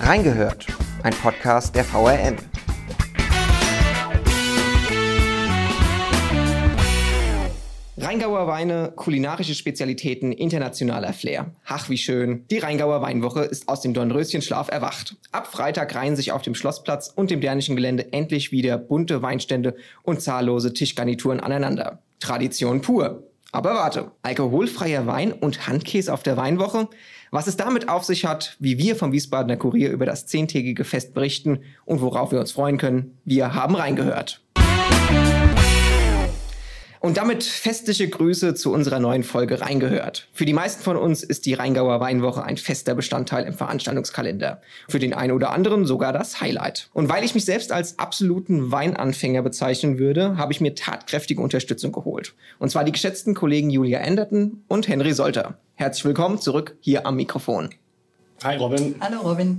Reingehört, 0.00 0.66
ein 1.02 1.12
Podcast 1.12 1.74
der 1.74 1.84
VRM. 1.84 2.36
Rheingauer 7.96 8.46
Weine, 8.46 8.92
kulinarische 8.94 9.56
Spezialitäten, 9.56 10.30
internationaler 10.30 11.12
Flair. 11.12 11.50
Ach, 11.66 11.90
wie 11.90 11.98
schön. 11.98 12.46
Die 12.48 12.58
Rheingauer 12.58 13.02
Weinwoche 13.02 13.40
ist 13.40 13.68
aus 13.68 13.80
dem 13.80 13.92
Dornröschenschlaf 13.92 14.70
erwacht. 14.70 15.16
Ab 15.32 15.48
Freitag 15.48 15.92
reihen 15.96 16.14
sich 16.14 16.30
auf 16.30 16.42
dem 16.42 16.54
Schlossplatz 16.54 17.12
und 17.14 17.30
dem 17.30 17.40
Dänischen 17.40 17.74
Gelände 17.74 18.12
endlich 18.12 18.52
wieder 18.52 18.78
bunte 18.78 19.20
Weinstände 19.20 19.74
und 20.04 20.22
zahllose 20.22 20.72
Tischgarnituren 20.72 21.40
aneinander. 21.40 21.98
Tradition 22.20 22.82
pur. 22.82 23.24
Aber 23.50 23.74
warte, 23.74 24.12
alkoholfreier 24.22 25.06
Wein 25.06 25.32
und 25.32 25.66
Handkäse 25.66 26.12
auf 26.12 26.22
der 26.22 26.36
Weinwoche? 26.36 26.88
Was 27.30 27.46
es 27.46 27.56
damit 27.56 27.90
auf 27.90 28.04
sich 28.04 28.24
hat, 28.24 28.56
wie 28.58 28.78
wir 28.78 28.96
vom 28.96 29.12
Wiesbadener 29.12 29.58
Kurier 29.58 29.90
über 29.90 30.06
das 30.06 30.26
zehntägige 30.26 30.84
Fest 30.84 31.12
berichten 31.12 31.60
und 31.84 32.00
worauf 32.00 32.32
wir 32.32 32.40
uns 32.40 32.52
freuen 32.52 32.78
können, 32.78 33.18
wir 33.24 33.54
haben 33.54 33.74
reingehört. 33.74 34.40
Und 37.00 37.16
damit 37.16 37.44
festliche 37.44 38.08
Grüße 38.08 38.54
zu 38.54 38.72
unserer 38.72 38.98
neuen 38.98 39.22
Folge 39.22 39.60
Reingehört. 39.60 40.28
Für 40.32 40.46
die 40.46 40.52
meisten 40.52 40.82
von 40.82 40.96
uns 40.96 41.22
ist 41.22 41.46
die 41.46 41.54
Rheingauer 41.54 42.00
Weinwoche 42.00 42.42
ein 42.42 42.56
fester 42.56 42.94
Bestandteil 42.94 43.44
im 43.44 43.52
Veranstaltungskalender. 43.52 44.60
Für 44.88 44.98
den 44.98 45.14
einen 45.14 45.32
oder 45.32 45.52
anderen 45.52 45.84
sogar 45.84 46.12
das 46.12 46.40
Highlight. 46.40 46.90
Und 46.94 47.08
weil 47.08 47.24
ich 47.24 47.34
mich 47.34 47.44
selbst 47.44 47.70
als 47.70 47.98
absoluten 48.00 48.72
Weinanfänger 48.72 49.42
bezeichnen 49.42 49.98
würde, 49.98 50.38
habe 50.38 50.52
ich 50.52 50.60
mir 50.60 50.74
tatkräftige 50.74 51.40
Unterstützung 51.40 51.92
geholt. 51.92 52.34
Und 52.58 52.70
zwar 52.70 52.84
die 52.84 52.92
geschätzten 52.92 53.34
Kollegen 53.34 53.70
Julia 53.70 54.00
Enderton 54.00 54.64
und 54.66 54.88
Henry 54.88 55.12
Solter. 55.12 55.58
Herzlich 55.78 56.06
willkommen 56.06 56.40
zurück 56.40 56.76
hier 56.80 57.06
am 57.06 57.14
Mikrofon. 57.14 57.70
Hi 58.42 58.56
Robin. 58.56 58.96
Hallo 58.98 59.20
Robin. 59.20 59.58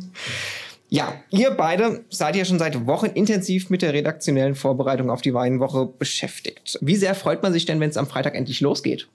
Ja, 0.90 1.14
ihr 1.30 1.52
beide 1.52 2.04
seid 2.10 2.36
ja 2.36 2.44
schon 2.44 2.60
seit 2.60 2.86
Wochen 2.86 3.06
intensiv 3.06 3.70
mit 3.70 3.82
der 3.82 3.94
redaktionellen 3.94 4.54
Vorbereitung 4.54 5.10
auf 5.12 5.22
die 5.22 5.34
Weinwoche 5.34 5.86
beschäftigt. 5.86 6.78
Wie 6.82 6.98
sehr 6.98 7.16
freut 7.16 7.42
man 7.42 7.54
sich 7.54 7.66
denn, 7.66 7.80
wenn 7.80 7.90
es 7.90 7.96
am 7.96 8.06
Freitag 8.06 8.36
endlich 8.36 8.60
losgeht? 8.60 9.08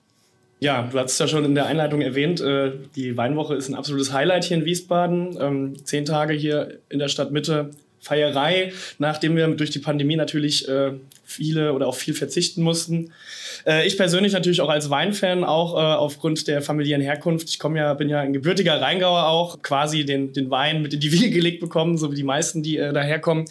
Ja, 0.59 0.89
du 0.91 0.97
hast 0.97 1.11
es 1.11 1.19
ja 1.19 1.27
schon 1.27 1.45
in 1.45 1.53
der 1.53 1.67
Einleitung 1.67 2.01
erwähnt, 2.01 2.41
äh, 2.41 2.71
die 2.95 3.15
Weinwoche 3.15 3.53
ist 3.53 3.69
ein 3.69 3.75
absolutes 3.75 4.11
Highlight 4.11 4.45
hier 4.45 4.57
in 4.57 4.65
Wiesbaden. 4.65 5.37
Ähm, 5.39 5.85
zehn 5.85 6.05
Tage 6.05 6.33
hier 6.33 6.79
in 6.89 6.97
der 6.97 7.09
Stadtmitte, 7.09 7.69
Feierei, 7.99 8.73
nachdem 8.97 9.35
wir 9.35 9.47
durch 9.49 9.69
die 9.69 9.77
Pandemie 9.77 10.15
natürlich 10.15 10.67
äh, 10.67 10.93
viele 11.25 11.73
oder 11.73 11.87
auf 11.87 11.97
viel 11.97 12.13
verzichten 12.13 12.61
mussten. 12.61 13.11
Äh, 13.65 13.85
ich 13.87 13.97
persönlich 13.97 14.33
natürlich 14.33 14.61
auch 14.61 14.69
als 14.69 14.89
Weinfan, 14.89 15.43
auch 15.43 15.73
äh, 15.73 15.77
aufgrund 15.77 16.47
der 16.47 16.61
familiären 16.61 17.01
Herkunft. 17.01 17.49
Ich 17.49 17.59
komme 17.59 17.79
ja, 17.79 17.93
bin 17.93 18.09
ja 18.09 18.21
ein 18.21 18.33
gebürtiger 18.33 18.79
Rheingauer 18.79 19.27
auch, 19.27 19.61
quasi 19.61 20.05
den, 20.05 20.33
den 20.33 20.49
Wein 20.49 20.81
mit 20.81 20.93
in 20.93 20.99
die 20.99 21.11
Wiege 21.11 21.31
gelegt 21.31 21.59
bekommen, 21.59 21.97
so 21.97 22.11
wie 22.11 22.15
die 22.15 22.23
meisten, 22.23 22.63
die 22.63 22.77
äh, 22.77 22.93
daherkommen. 22.93 23.45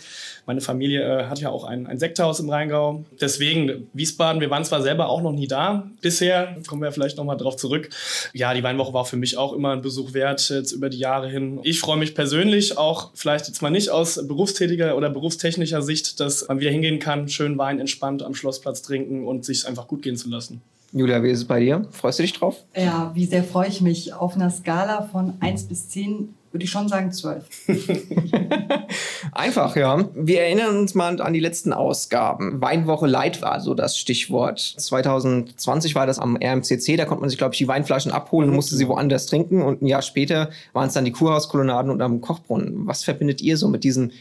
Meine 0.46 0.60
Familie 0.60 1.02
äh, 1.02 1.24
hat 1.24 1.40
ja 1.40 1.48
auch 1.48 1.64
ein, 1.64 1.86
ein 1.86 1.98
Sekthaus 1.98 2.38
im 2.38 2.50
Rheingau. 2.50 3.04
Deswegen 3.20 3.88
Wiesbaden, 3.94 4.40
wir 4.40 4.50
waren 4.50 4.64
zwar 4.64 4.82
selber 4.82 5.08
auch 5.08 5.22
noch 5.22 5.32
nie 5.32 5.48
da 5.48 5.90
bisher, 6.02 6.56
kommen 6.66 6.82
wir 6.82 6.92
vielleicht 6.92 7.16
nochmal 7.16 7.38
drauf 7.38 7.56
zurück. 7.56 7.88
Ja, 8.34 8.52
die 8.52 8.62
Weinwoche 8.62 8.92
war 8.92 9.06
für 9.06 9.16
mich 9.16 9.38
auch 9.38 9.54
immer 9.54 9.72
ein 9.72 9.80
Besuch 9.80 10.12
wert, 10.12 10.50
jetzt 10.50 10.72
über 10.72 10.90
die 10.90 10.98
Jahre 10.98 11.28
hin. 11.28 11.60
Ich 11.62 11.80
freue 11.80 11.96
mich 11.96 12.14
persönlich 12.14 12.76
auch, 12.76 13.10
vielleicht 13.14 13.48
jetzt 13.48 13.62
mal 13.62 13.70
nicht 13.70 13.88
aus 13.88 14.20
berufstätiger 14.28 14.96
oder 14.96 15.08
berufstechnischer 15.08 15.80
Sicht, 15.80 16.20
dass 16.20 16.46
man 16.46 16.60
wieder 16.60 16.70
hingehen 16.70 16.98
kann, 16.98 17.28
schön 17.28 17.56
Wein 17.56 17.63
entspannt 17.70 18.22
am 18.22 18.34
Schlossplatz 18.34 18.82
trinken 18.82 19.26
und 19.26 19.44
sich 19.44 19.66
einfach 19.66 19.88
gut 19.88 20.02
gehen 20.02 20.16
zu 20.16 20.28
lassen. 20.28 20.62
Julia, 20.92 21.22
wie 21.24 21.30
ist 21.30 21.38
es 21.38 21.44
bei 21.44 21.58
dir? 21.58 21.86
Freust 21.90 22.20
du 22.20 22.22
dich 22.22 22.34
drauf? 22.34 22.62
Ja, 22.76 23.10
wie 23.14 23.26
sehr 23.26 23.42
freue 23.42 23.68
ich 23.68 23.80
mich. 23.80 24.14
Auf 24.14 24.36
einer 24.36 24.50
Skala 24.50 25.08
von 25.10 25.34
1 25.40 25.64
bis 25.64 25.88
10 25.88 26.32
würde 26.52 26.64
ich 26.66 26.70
schon 26.70 26.88
sagen 26.88 27.10
12. 27.10 27.44
Einfach, 29.32 29.74
ja. 29.74 30.08
Wir 30.14 30.42
erinnern 30.42 30.78
uns 30.78 30.94
mal 30.94 31.20
an 31.20 31.32
die 31.32 31.40
letzten 31.40 31.72
Ausgaben. 31.72 32.60
Weinwoche 32.60 33.08
Light 33.08 33.42
war 33.42 33.60
so 33.60 33.74
das 33.74 33.98
Stichwort. 33.98 34.60
2020 34.60 35.96
war 35.96 36.06
das 36.06 36.20
am 36.20 36.36
RMCC, 36.36 36.96
da 36.96 37.06
konnte 37.06 37.22
man 37.22 37.28
sich, 37.28 37.38
glaube 37.38 37.54
ich, 37.54 37.58
die 37.58 37.66
Weinflaschen 37.66 38.12
abholen 38.12 38.50
und 38.50 38.54
musste 38.54 38.76
sie 38.76 38.86
woanders 38.86 39.26
trinken. 39.26 39.62
Und 39.62 39.82
ein 39.82 39.86
Jahr 39.86 40.02
später 40.02 40.50
waren 40.74 40.86
es 40.86 40.94
dann 40.94 41.04
die 41.04 41.10
Kurhauskolonnaden 41.10 41.90
und 41.90 42.00
am 42.00 42.20
Kochbrunnen. 42.20 42.86
Was 42.86 43.02
verbindet 43.02 43.40
ihr 43.40 43.56
so 43.56 43.66
mit 43.66 43.82
diesen 43.82 44.12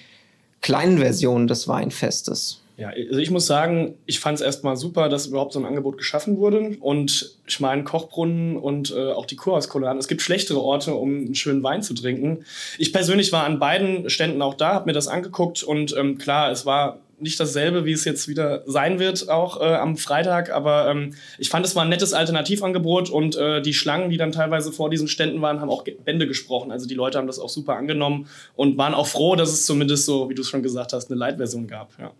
kleinen 0.61 0.97
Versionen 0.97 1.45
des 1.45 1.67
Weinfestes? 1.67 2.62
Ja, 2.75 2.89
also 2.89 3.19
ich 3.19 3.29
muss 3.29 3.45
sagen, 3.45 3.95
ich 4.07 4.19
fand 4.19 4.39
es 4.39 4.41
erstmal 4.41 4.75
super, 4.75 5.07
dass 5.07 5.27
überhaupt 5.27 5.53
so 5.53 5.59
ein 5.59 5.65
Angebot 5.65 5.97
geschaffen 5.97 6.37
wurde. 6.37 6.75
Und 6.79 7.37
ich 7.45 7.59
meine, 7.59 7.83
Kochbrunnen 7.83 8.57
und 8.57 8.91
äh, 8.91 9.11
auch 9.11 9.27
die 9.27 9.35
Kurhauskolonaden, 9.35 9.99
es 9.99 10.07
gibt 10.07 10.21
schlechtere 10.21 10.59
Orte, 10.59 10.95
um 10.95 11.09
einen 11.09 11.35
schönen 11.35 11.61
Wein 11.61 11.83
zu 11.83 11.93
trinken. 11.93 12.45
Ich 12.79 12.91
persönlich 12.91 13.31
war 13.31 13.43
an 13.43 13.59
beiden 13.59 14.09
Ständen 14.09 14.41
auch 14.41 14.55
da, 14.55 14.73
habe 14.73 14.87
mir 14.87 14.93
das 14.93 15.07
angeguckt 15.07 15.61
und 15.61 15.95
ähm, 15.95 16.17
klar, 16.17 16.51
es 16.51 16.65
war 16.65 16.99
nicht 17.19 17.39
dasselbe, 17.39 17.85
wie 17.85 17.91
es 17.91 18.05
jetzt 18.05 18.27
wieder 18.27 18.63
sein 18.65 18.99
wird, 18.99 19.29
auch 19.29 19.61
äh, 19.61 19.75
am 19.75 19.97
Freitag. 19.97 20.51
Aber 20.51 20.89
ähm, 20.89 21.13
ich 21.37 21.49
fand, 21.49 21.65
es 21.65 21.75
war 21.75 21.83
ein 21.83 21.89
nettes 21.89 22.13
Alternativangebot 22.13 23.09
und 23.09 23.35
äh, 23.35 23.61
die 23.61 23.73
Schlangen, 23.73 24.09
die 24.09 24.17
dann 24.17 24.31
teilweise 24.31 24.71
vor 24.71 24.89
diesen 24.89 25.07
Ständen 25.07 25.41
waren, 25.41 25.61
haben 25.61 25.69
auch 25.69 25.83
Bände 25.83 26.27
gesprochen. 26.27 26.71
Also 26.71 26.87
die 26.87 26.95
Leute 26.95 27.17
haben 27.17 27.27
das 27.27 27.39
auch 27.39 27.49
super 27.49 27.75
angenommen 27.75 28.27
und 28.55 28.77
waren 28.77 28.93
auch 28.93 29.07
froh, 29.07 29.35
dass 29.35 29.51
es 29.51 29.65
zumindest 29.65 30.05
so, 30.05 30.29
wie 30.29 30.35
du 30.35 30.41
es 30.41 30.49
schon 30.49 30.63
gesagt 30.63 30.93
hast, 30.93 31.09
eine 31.09 31.19
Light-Version 31.19 31.67
gab. 31.67 31.97
Ja. 31.99 32.11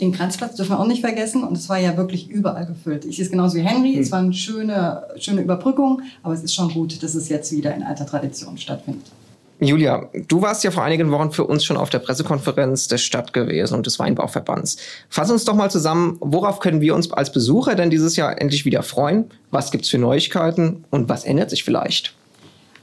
Den 0.00 0.12
Kranzplatz 0.12 0.56
dürfen 0.56 0.72
wir 0.72 0.80
auch 0.80 0.86
nicht 0.86 1.00
vergessen 1.00 1.44
und 1.44 1.56
es 1.56 1.68
war 1.68 1.78
ja 1.78 1.96
wirklich 1.96 2.28
überall 2.28 2.66
gefüllt. 2.66 3.04
Ich 3.04 3.16
sehe 3.16 3.24
es 3.24 3.30
genauso 3.30 3.56
wie 3.56 3.60
Henry, 3.60 3.94
hm. 3.94 4.02
es 4.02 4.10
war 4.10 4.18
eine 4.18 4.32
schöne, 4.32 5.04
schöne 5.16 5.42
Überbrückung, 5.42 6.02
aber 6.22 6.34
es 6.34 6.42
ist 6.42 6.54
schon 6.54 6.72
gut, 6.72 7.02
dass 7.02 7.14
es 7.14 7.28
jetzt 7.28 7.52
wieder 7.52 7.74
in 7.74 7.82
alter 7.82 8.06
Tradition 8.06 8.58
stattfindet. 8.58 9.06
Julia, 9.60 10.08
du 10.26 10.42
warst 10.42 10.64
ja 10.64 10.72
vor 10.72 10.82
einigen 10.82 11.12
Wochen 11.12 11.30
für 11.30 11.44
uns 11.44 11.64
schon 11.64 11.76
auf 11.76 11.88
der 11.88 12.00
Pressekonferenz 12.00 12.88
der 12.88 12.98
Stadt 12.98 13.32
gewesen 13.32 13.74
und 13.74 13.86
des 13.86 14.00
Weinbauverbands. 14.00 14.76
Fass 15.08 15.30
uns 15.30 15.44
doch 15.44 15.54
mal 15.54 15.70
zusammen, 15.70 16.16
worauf 16.18 16.58
können 16.58 16.80
wir 16.80 16.96
uns 16.96 17.12
als 17.12 17.30
Besucher 17.30 17.76
denn 17.76 17.88
dieses 17.88 18.16
Jahr 18.16 18.40
endlich 18.40 18.64
wieder 18.64 18.82
freuen? 18.82 19.26
Was 19.52 19.70
gibt's 19.70 19.88
für 19.88 19.98
Neuigkeiten 19.98 20.84
und 20.90 21.08
was 21.08 21.24
ändert 21.24 21.50
sich 21.50 21.62
vielleicht? 21.62 22.12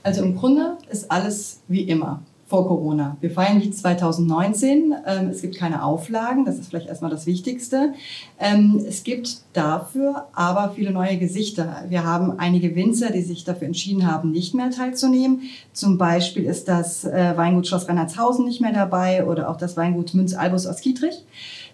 Also 0.03 0.23
im 0.23 0.37
Grunde 0.37 0.77
ist 0.89 1.11
alles 1.11 1.59
wie 1.67 1.81
immer 1.81 2.21
vor 2.49 2.67
Corona. 2.67 3.15
Wir 3.21 3.29
feiern 3.29 3.59
nicht 3.59 3.77
2019. 3.77 4.95
Ähm, 5.05 5.29
es 5.29 5.41
gibt 5.41 5.55
keine 5.55 5.83
Auflagen, 5.83 6.45
das 6.45 6.57
ist 6.57 6.69
vielleicht 6.69 6.87
erstmal 6.87 7.11
das 7.11 7.27
Wichtigste. 7.27 7.93
Ähm, 8.39 8.83
es 8.87 9.03
gibt 9.03 9.41
dafür 9.53 10.25
aber 10.33 10.73
viele 10.75 10.89
neue 10.89 11.17
Gesichter. 11.17 11.85
Wir 11.89 12.03
haben 12.03 12.39
einige 12.39 12.75
Winzer, 12.75 13.11
die 13.11 13.21
sich 13.21 13.43
dafür 13.43 13.67
entschieden 13.67 14.11
haben, 14.11 14.31
nicht 14.31 14.55
mehr 14.55 14.71
teilzunehmen. 14.71 15.43
Zum 15.73 15.99
Beispiel 15.99 16.45
ist 16.45 16.67
das 16.67 17.05
äh, 17.05 17.37
Weingut 17.37 17.67
Schloss 17.67 17.87
Reinhardshausen 17.87 18.45
nicht 18.45 18.61
mehr 18.61 18.73
dabei 18.73 19.27
oder 19.27 19.49
auch 19.49 19.57
das 19.57 19.77
Weingut 19.77 20.15
Münz 20.15 20.33
Albus 20.33 20.65
aus 20.65 20.81
Kietrich. 20.81 21.23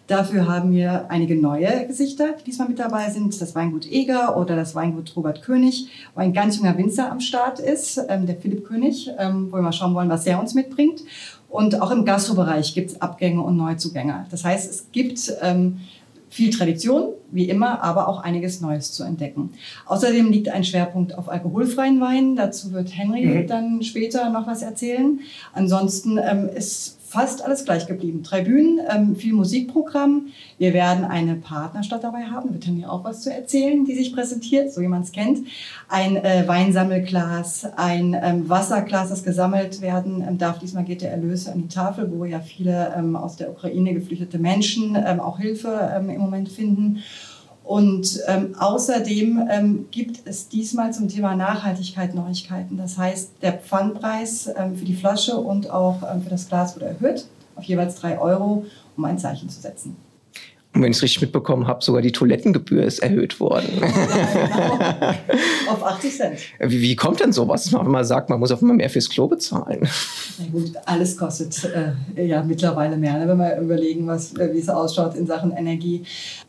Dafür 0.08 0.48
haben 0.48 0.72
wir 0.72 1.10
einige 1.10 1.36
neue 1.36 1.88
Gesichter, 1.88 2.34
die 2.40 2.44
diesmal 2.44 2.68
mit 2.68 2.78
dabei 2.78 3.10
sind. 3.10 3.42
Das 3.42 3.56
Weingut 3.56 3.92
Eger 3.92 4.38
oder 4.38 4.56
das 4.56 4.76
Weingut 4.76 5.16
Robert 5.16 5.42
König, 5.42 5.88
wo 6.14 6.22
ein 6.22 6.32
ganz 6.32 6.58
junger 6.58 6.78
Winzer 6.78 7.12
am 7.12 7.20
Start 7.20 7.60
ist, 7.60 8.00
ähm, 8.08 8.28
der 8.28 8.36
Philipp 8.36 8.66
König, 8.66 9.10
ähm, 9.18 9.52
wo 9.52 9.58
wir 9.58 9.64
mal 9.64 9.74
schauen 9.74 9.96
wollen, 9.96 10.10
was 10.10 10.28
er 10.28 10.40
uns 10.40 10.54
mitbringt. 10.54 11.02
Und 11.50 11.82
auch 11.82 11.90
im 11.90 12.06
Gastrobereich 12.06 12.76
gibt 12.76 12.92
es 12.92 13.02
Abgänge 13.02 13.42
und 13.42 13.58
Neuzugänge. 13.58 14.28
Das 14.30 14.44
heißt, 14.44 14.70
es 14.70 14.92
gibt 14.92 15.34
ähm, 15.42 15.80
viel 16.30 16.52
Tradition, 16.52 17.14
wie 17.32 17.50
immer, 17.50 17.82
aber 17.82 18.08
auch 18.08 18.22
einiges 18.22 18.62
Neues 18.62 18.92
zu 18.92 19.04
entdecken. 19.04 19.52
Außerdem 19.86 20.32
liegt 20.32 20.50
ein 20.50 20.66
Schwerpunkt 20.66 21.18
auf 21.18 21.30
alkoholfreien 21.30 22.00
Weinen. 22.02 22.36
Dazu 22.36 22.74
wird 22.74 22.96
Henry 22.96 23.26
mhm. 23.26 23.48
dann 23.48 23.82
später 23.84 24.30
noch 24.30 24.46
was 24.46 24.62
erzählen. 24.62 25.22
Ansonsten 25.54 26.18
ähm, 26.18 26.50
ist 26.54 26.98
fast 27.08 27.44
alles 27.44 27.66
gleich 27.66 27.88
geblieben. 27.88 28.24
Drei 28.24 28.42
Bühnen, 28.42 28.80
ähm, 28.90 29.16
viel 29.16 29.34
Musikprogramm. 29.34 30.28
Wir 30.58 30.74
werden 30.74 31.06
eine 31.06 31.36
Partnerstadt 31.36 32.04
dabei 32.04 32.26
haben, 32.26 32.54
wird 32.54 32.68
dann 32.68 32.80
ja 32.80 32.90
auch 32.90 33.04
was 33.04 33.22
zu 33.22 33.32
erzählen, 33.32 33.86
die 33.86 33.96
sich 33.96 34.14
präsentiert, 34.14 34.74
so 34.74 34.82
wie 34.82 34.88
man 34.88 35.04
es 35.04 35.12
kennt. 35.12 35.48
Ein 35.88 36.18
äh, 36.18 36.48
Weinsammelglas, 36.48 37.68
ein 37.76 38.16
ähm, 38.22 38.50
Wasserglas, 38.50 39.10
das 39.10 39.24
gesammelt 39.24 39.82
werden 39.82 40.24
ähm, 40.28 40.38
darf. 40.38 40.60
Diesmal 40.60 40.84
geht 40.84 41.02
der 41.02 41.12
Erlös 41.12 41.48
an 41.48 41.62
die 41.62 41.68
Tafel, 41.68 42.12
wo 42.12 42.26
ja 42.26 42.40
viele 42.40 42.94
ähm, 42.98 43.16
aus 43.16 43.36
der 43.36 43.52
Ukraine 43.52 43.94
geflüchtete 43.94 44.40
Menschen 44.40 44.96
ähm, 44.96 45.20
auch 45.20 45.40
Hilfe 45.40 45.92
ähm, 45.96 46.10
im 46.10 46.22
Moment 46.22 46.50
finden. 46.50 47.04
Und 47.66 48.22
ähm, 48.28 48.54
außerdem 48.60 49.48
ähm, 49.50 49.86
gibt 49.90 50.22
es 50.26 50.50
diesmal 50.50 50.94
zum 50.94 51.10
Thema 51.10 51.36
Nachhaltigkeit 51.36 52.14
Neuigkeiten. 52.14 52.78
Das 52.78 52.98
heißt, 52.98 53.32
der 53.42 53.54
Pfandpreis 53.54 54.50
ähm, 54.56 54.76
für 54.76 54.86
die 54.86 54.96
Flasche 54.96 55.36
und 55.36 55.72
auch 55.72 56.04
ähm, 56.04 56.22
für 56.22 56.30
das 56.30 56.48
Glas 56.48 56.76
wurde 56.76 56.86
erhöht 56.86 57.26
auf 57.56 57.64
jeweils 57.64 57.96
drei 57.96 58.20
Euro, 58.20 58.66
um 58.98 59.06
ein 59.06 59.18
Zeichen 59.18 59.50
zu 59.50 59.60
setzen. 59.60 59.96
Und 60.74 60.82
wenn 60.82 60.92
ich 60.92 60.98
es 60.98 61.04
richtig 61.04 61.22
mitbekommen 61.22 61.68
habe, 61.68 61.82
sogar 61.82 62.02
die 62.02 62.12
Toilettengebühr 62.12 62.84
ist 62.84 63.00
erhöht 63.00 63.40
worden. 63.40 63.70
Ja, 63.80 65.16
genau. 65.68 65.72
auf 65.72 65.86
80 65.86 66.18
Cent. 66.18 66.40
Wie, 66.60 66.82
wie 66.82 66.98
kommt 66.98 67.22
denn 67.22 67.32
sowas, 67.32 67.64
dass 67.64 67.72
man 67.72 67.80
auf 67.80 67.88
einmal 67.88 68.04
sagt, 68.04 68.30
man 68.30 68.42
muss 68.42 68.52
auf 68.52 68.62
einmal 68.62 68.76
mehr 68.76 68.90
fürs 68.90 69.10
Klo 69.10 69.26
bezahlen? 69.26 69.88
Na 70.38 70.46
gut, 70.52 70.74
alles 70.86 71.16
kostet 71.16 71.64
äh, 72.18 72.26
ja 72.26 72.44
mittlerweile 72.44 72.98
mehr, 72.98 73.18
ne? 73.18 73.26
wenn 73.26 73.38
wir 73.38 73.58
überlegen, 73.58 74.06
was, 74.06 74.36
äh, 74.36 74.54
wie 74.54 74.60
es 74.60 74.68
ausschaut 74.68 75.16
in 75.16 75.26
Sachen 75.26 75.54
Energie. 75.54 76.04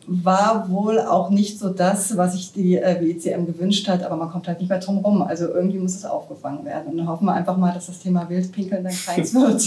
War 0.07 0.69
wohl 0.71 1.01
auch 1.01 1.31
nicht 1.31 1.59
so 1.59 1.69
das, 1.69 2.17
was 2.17 2.35
sich 2.35 2.53
die 2.53 2.77
äh, 2.77 3.01
WECM 3.01 3.47
gewünscht 3.47 3.89
hat, 3.89 4.05
aber 4.05 4.17
man 4.17 4.31
kommt 4.31 4.47
halt 4.47 4.61
nicht 4.61 4.69
mehr 4.69 4.79
drum 4.79 4.99
rum. 4.99 5.23
Also 5.23 5.49
irgendwie 5.49 5.79
muss 5.79 5.97
es 5.97 6.05
aufgefangen 6.05 6.65
werden. 6.65 6.93
Und 6.93 6.99
dann 6.99 7.09
hoffen 7.09 7.25
wir 7.25 7.35
einfach 7.35 7.57
mal, 7.57 7.73
dass 7.73 7.87
das 7.87 7.99
Thema 7.99 8.29
Wildpinkeln 8.29 8.85
dann 8.85 8.95
keins 8.95 9.35
wird. 9.35 9.63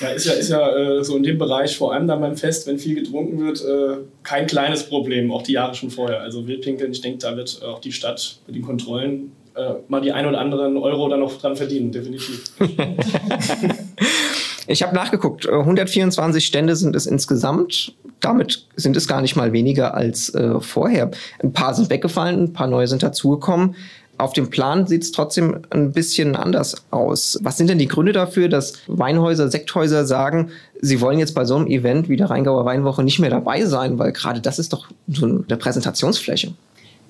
Ja, 0.00 0.08
ist 0.08 0.26
ja, 0.26 0.32
ist 0.32 0.48
ja 0.48 0.76
äh, 0.76 1.04
so 1.04 1.16
in 1.16 1.22
dem 1.22 1.38
Bereich, 1.38 1.76
vor 1.76 1.92
allem 1.92 2.06
dann 2.06 2.20
beim 2.20 2.36
Fest, 2.36 2.66
wenn 2.66 2.78
viel 2.78 2.94
getrunken 2.94 3.38
wird, 3.38 3.62
äh, 3.64 3.98
kein 4.22 4.46
kleines 4.46 4.84
Problem, 4.84 5.30
auch 5.30 5.42
die 5.42 5.52
Jahre 5.52 5.74
schon 5.74 5.90
vorher. 5.90 6.20
Also 6.20 6.46
Wildpinkeln, 6.46 6.92
ich 6.92 7.00
denke, 7.00 7.18
da 7.18 7.36
wird 7.36 7.62
auch 7.62 7.80
die 7.80 7.92
Stadt 7.92 8.38
mit 8.46 8.56
den 8.56 8.62
Kontrollen 8.62 9.32
äh, 9.54 9.74
mal 9.88 10.00
die 10.00 10.12
ein 10.12 10.26
oder 10.26 10.40
anderen 10.40 10.76
Euro 10.76 11.08
dann 11.08 11.20
noch 11.20 11.38
dran 11.38 11.56
verdienen, 11.56 11.92
definitiv. 11.92 12.44
ich 14.72 14.82
habe 14.82 14.94
nachgeguckt, 14.94 15.48
124 15.48 16.44
Stände 16.44 16.76
sind 16.76 16.96
es 16.96 17.06
insgesamt. 17.06 17.94
Damit 18.20 18.66
sind 18.76 18.96
es 18.96 19.06
gar 19.06 19.20
nicht 19.20 19.36
mal 19.36 19.52
weniger 19.52 19.94
als 19.94 20.34
äh, 20.34 20.60
vorher. 20.60 21.10
Ein 21.42 21.52
paar 21.52 21.74
sind 21.74 21.90
weggefallen, 21.90 22.44
ein 22.44 22.52
paar 22.52 22.68
neue 22.68 22.88
sind 22.88 23.02
dazugekommen. 23.02 23.74
Auf 24.18 24.32
dem 24.32 24.50
Plan 24.50 24.86
sieht 24.86 25.02
es 25.02 25.12
trotzdem 25.12 25.62
ein 25.70 25.92
bisschen 25.92 26.36
anders 26.36 26.84
aus. 26.90 27.38
Was 27.42 27.56
sind 27.56 27.68
denn 27.68 27.78
die 27.78 27.88
Gründe 27.88 28.12
dafür, 28.12 28.48
dass 28.48 28.74
Weinhäuser, 28.86 29.50
Sekthäuser 29.50 30.06
sagen, 30.06 30.50
sie 30.80 31.00
wollen 31.00 31.18
jetzt 31.18 31.34
bei 31.34 31.44
so 31.44 31.56
einem 31.56 31.66
Event 31.66 32.08
wie 32.08 32.16
der 32.16 32.30
Rheingauer 32.30 32.64
Weinwoche 32.64 33.02
nicht 33.02 33.18
mehr 33.18 33.30
dabei 33.30 33.64
sein, 33.64 33.98
weil 33.98 34.12
gerade 34.12 34.40
das 34.40 34.58
ist 34.58 34.72
doch 34.72 34.86
so 35.08 35.26
eine 35.26 35.56
Präsentationsfläche. 35.56 36.52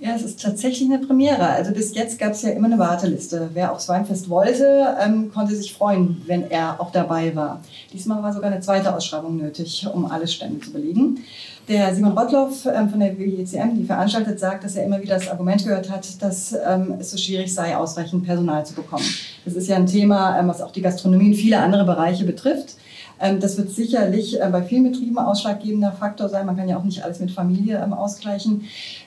Ja, 0.03 0.17
es 0.17 0.23
ist 0.23 0.43
tatsächlich 0.43 0.91
eine 0.91 0.99
Premiere. 0.99 1.49
Also 1.49 1.71
bis 1.71 1.95
jetzt 1.95 2.19
gab 2.19 2.33
es 2.33 2.43
ja 2.43 2.51
immer 2.51 2.67
eine 2.67 2.77
Warteliste. 2.77 3.51
Wer 3.53 3.73
aufs 3.73 3.89
Weinfest 3.89 4.29
wollte, 4.29 4.97
ähm, 5.01 5.31
konnte 5.33 5.55
sich 5.55 5.73
freuen, 5.73 6.21
wenn 6.27 6.51
er 6.51 6.81
auch 6.81 6.91
dabei 6.91 7.37
war. 7.37 7.61
Diesmal 7.93 8.21
war 8.21 8.33
sogar 8.33 8.51
eine 8.51 8.61
zweite 8.61 8.93
Ausschreibung 8.93 9.37
nötig, 9.37 9.87
um 9.95 10.07
alle 10.07 10.27
Stände 10.27 10.59
zu 10.59 10.73
belegen. 10.73 11.21
Der 11.69 11.95
Simon 11.95 12.19
Rottloff 12.19 12.67
ähm, 12.67 12.91
von 12.91 12.99
der 12.99 13.17
WICM, 13.17 13.77
die 13.77 13.85
veranstaltet, 13.85 14.41
sagt, 14.41 14.65
dass 14.65 14.75
er 14.75 14.85
immer 14.85 15.01
wieder 15.01 15.15
das 15.15 15.29
Argument 15.29 15.63
gehört 15.63 15.89
hat, 15.89 16.21
dass 16.21 16.53
ähm, 16.53 16.97
es 16.99 17.13
so 17.13 17.17
schwierig 17.17 17.55
sei, 17.55 17.77
ausreichend 17.77 18.25
Personal 18.25 18.67
zu 18.67 18.75
bekommen. 18.75 19.07
Das 19.45 19.55
ist 19.55 19.69
ja 19.69 19.77
ein 19.77 19.87
Thema, 19.87 20.37
ähm, 20.37 20.49
was 20.49 20.63
auch 20.63 20.73
die 20.73 20.83
Gastronomie 20.83 21.29
und 21.29 21.37
viele 21.37 21.61
andere 21.61 21.85
Bereiche 21.85 22.25
betrifft. 22.25 22.75
Ähm, 23.23 23.39
das 23.39 23.57
wird 23.57 23.71
sicherlich 23.71 24.41
äh, 24.41 24.49
bei 24.51 24.63
vielen 24.63 24.83
Betrieben 24.91 25.17
ausschlaggebender 25.17 25.93
Faktor 25.93 26.29
sein. 26.29 26.45
Man 26.45 26.57
kann 26.57 26.69
ja 26.69 26.77
auch 26.77 26.83
nicht 26.83 27.05
alles 27.05 27.21
mit 27.21 27.31
Familie 27.31 27.81
ähm, 27.83 27.93
ausgleichen. 27.93 28.65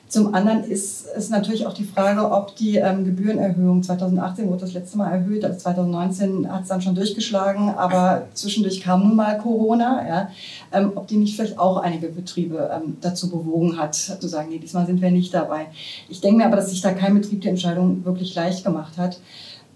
Zum 0.08 0.36
anderen 0.36 0.64
ist 0.64 1.08
es 1.16 1.30
natürlich 1.30 1.66
auch 1.66 1.74
die 1.74 1.84
Frage, 1.84 2.32
ob 2.32 2.56
die 2.56 2.78
ähm, 2.78 3.06
Gebührenerhöhung 3.06 3.82
2018 3.82 4.48
wurde 4.48 4.62
das 4.62 4.74
letzte 4.74 4.98
Mal 5.00 5.12
erhöht, 5.12 5.44
also 5.44 5.58
2019 5.58 6.52
hat 6.52 6.62
es 6.62 6.68
dann 6.68 6.82
schon 6.82 6.94
durchgeschlagen, 6.94 7.70
aber 7.70 8.28
zwischendurch 8.34 8.82
kam 8.82 9.02
nun 9.08 9.16
mal 9.16 9.38
Corona, 9.40 10.08
ja, 10.08 10.30
ähm, 10.72 10.92
ob 10.96 11.08
die 11.08 11.18
nicht 11.18 11.36
vielleicht 11.36 11.58
auch 11.58 11.78
einige 11.78 12.10
Betriebe 12.10 12.70
ähm, 12.72 12.98
dazu 13.02 13.30
bewogen 13.30 13.78
hat, 13.78 13.96
zu 13.96 14.28
sagen, 14.28 14.50
nee, 14.50 14.60
diesmal 14.60 14.86
sind 14.86 15.02
wir 15.02 15.10
nicht 15.10 15.34
dabei. 15.34 15.68
Ich 16.08 16.22
denke 16.22 16.38
mir 16.38 16.46
aber, 16.46 16.58
dass 16.58 16.70
sich 16.70 16.82
da 16.82 16.92
kein 16.92 17.16
Betrieb 17.16 17.42
die 17.42 17.50
Entscheidung 17.50 18.06
wirklich 18.06 18.36
leicht 18.36 18.64
gemacht 18.64 18.98
hat. 18.98 19.20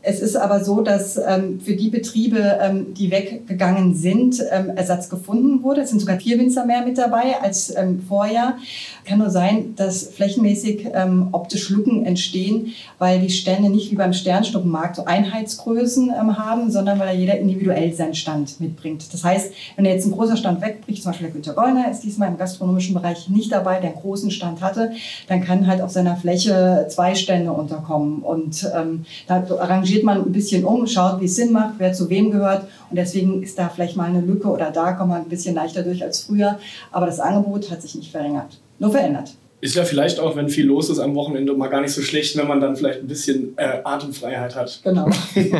Es 0.09 0.21
ist 0.21 0.35
aber 0.35 0.63
so, 0.63 0.81
dass 0.81 1.17
ähm, 1.17 1.59
für 1.59 1.75
die 1.75 1.89
Betriebe, 1.89 2.57
ähm, 2.59 2.95
die 2.95 3.11
weggegangen 3.11 3.93
sind, 3.93 4.43
ähm, 4.49 4.71
Ersatz 4.75 5.07
gefunden 5.07 5.61
wurde. 5.61 5.81
Es 5.81 5.91
sind 5.91 5.99
sogar 5.99 6.17
vier 6.17 6.39
Winzer 6.39 6.65
mehr 6.65 6.83
mit 6.83 6.97
dabei 6.97 7.39
als 7.39 7.75
ähm, 7.77 8.01
vorher. 8.07 8.57
Kann 9.05 9.19
nur 9.19 9.29
sein, 9.29 9.75
dass 9.75 10.07
flächenmäßig 10.07 10.87
ähm, 10.93 11.27
optisch 11.31 11.69
Lücken 11.69 12.07
entstehen, 12.07 12.73
weil 12.97 13.19
die 13.19 13.29
Stände 13.29 13.69
nicht 13.69 13.91
wie 13.91 13.95
beim 13.95 14.13
Sternschnuppenmarkt 14.13 14.95
so 14.95 15.05
Einheitsgrößen 15.05 16.09
ähm, 16.19 16.37
haben, 16.39 16.71
sondern 16.71 16.97
weil 16.97 17.09
da 17.09 17.13
jeder 17.13 17.37
individuell 17.37 17.93
seinen 17.93 18.15
Stand 18.15 18.59
mitbringt. 18.59 19.13
Das 19.13 19.23
heißt, 19.23 19.53
wenn 19.75 19.85
jetzt 19.85 20.07
ein 20.07 20.11
großer 20.11 20.37
Stand 20.37 20.59
wegbricht, 20.59 21.03
zum 21.03 21.11
Beispiel 21.11 21.27
der 21.27 21.33
Günter 21.33 21.53
Gollner 21.53 21.91
ist 21.91 21.99
diesmal 21.99 22.29
im 22.29 22.37
gastronomischen 22.37 22.95
Bereich 22.95 23.29
nicht 23.29 23.51
dabei, 23.51 23.79
der 23.79 23.91
einen 23.91 24.01
großen 24.01 24.31
Stand 24.31 24.63
hatte, 24.63 24.91
dann 25.27 25.41
kann 25.41 25.67
halt 25.67 25.81
auf 25.81 25.91
seiner 25.91 26.15
Fläche 26.15 26.87
zwei 26.89 27.13
Stände 27.13 27.51
unterkommen. 27.51 28.23
Und 28.23 28.63
da 29.27 29.43
arrangiert 29.59 29.98
rangiert 29.99 30.03
man 30.03 30.25
ein 30.25 30.31
bisschen 30.31 30.63
um, 30.65 30.87
schaut, 30.87 31.19
wie 31.21 31.25
es 31.25 31.35
Sinn 31.35 31.51
macht, 31.51 31.75
wer 31.77 31.93
zu 31.93 32.09
wem 32.09 32.31
gehört. 32.31 32.63
Und 32.89 32.95
deswegen 32.95 33.43
ist 33.43 33.57
da 33.57 33.69
vielleicht 33.69 33.95
mal 33.95 34.09
eine 34.09 34.21
Lücke 34.21 34.47
oder 34.47 34.71
da 34.71 34.93
kommt 34.93 35.09
man 35.09 35.21
ein 35.21 35.29
bisschen 35.29 35.55
leichter 35.55 35.83
durch 35.83 36.03
als 36.03 36.23
früher. 36.23 36.59
Aber 36.91 37.05
das 37.05 37.19
Angebot 37.19 37.69
hat 37.69 37.81
sich 37.81 37.95
nicht 37.95 38.11
verringert, 38.11 38.59
nur 38.79 38.91
verändert. 38.91 39.33
Ist 39.61 39.75
ja 39.75 39.83
vielleicht 39.83 40.19
auch, 40.21 40.37
wenn 40.37 40.47
viel 40.47 40.65
los 40.65 40.89
ist 40.89 40.99
am 40.99 41.15
Wochenende, 41.15 41.53
mal 41.53 41.67
gar 41.67 41.81
nicht 41.81 41.91
so 41.91 42.01
schlecht, 42.01 42.37
wenn 42.37 42.47
man 42.47 42.61
dann 42.61 42.77
vielleicht 42.77 43.01
ein 43.01 43.07
bisschen 43.07 43.57
äh, 43.57 43.81
Atemfreiheit 43.83 44.55
hat. 44.55 44.79
Genau. 44.83 45.09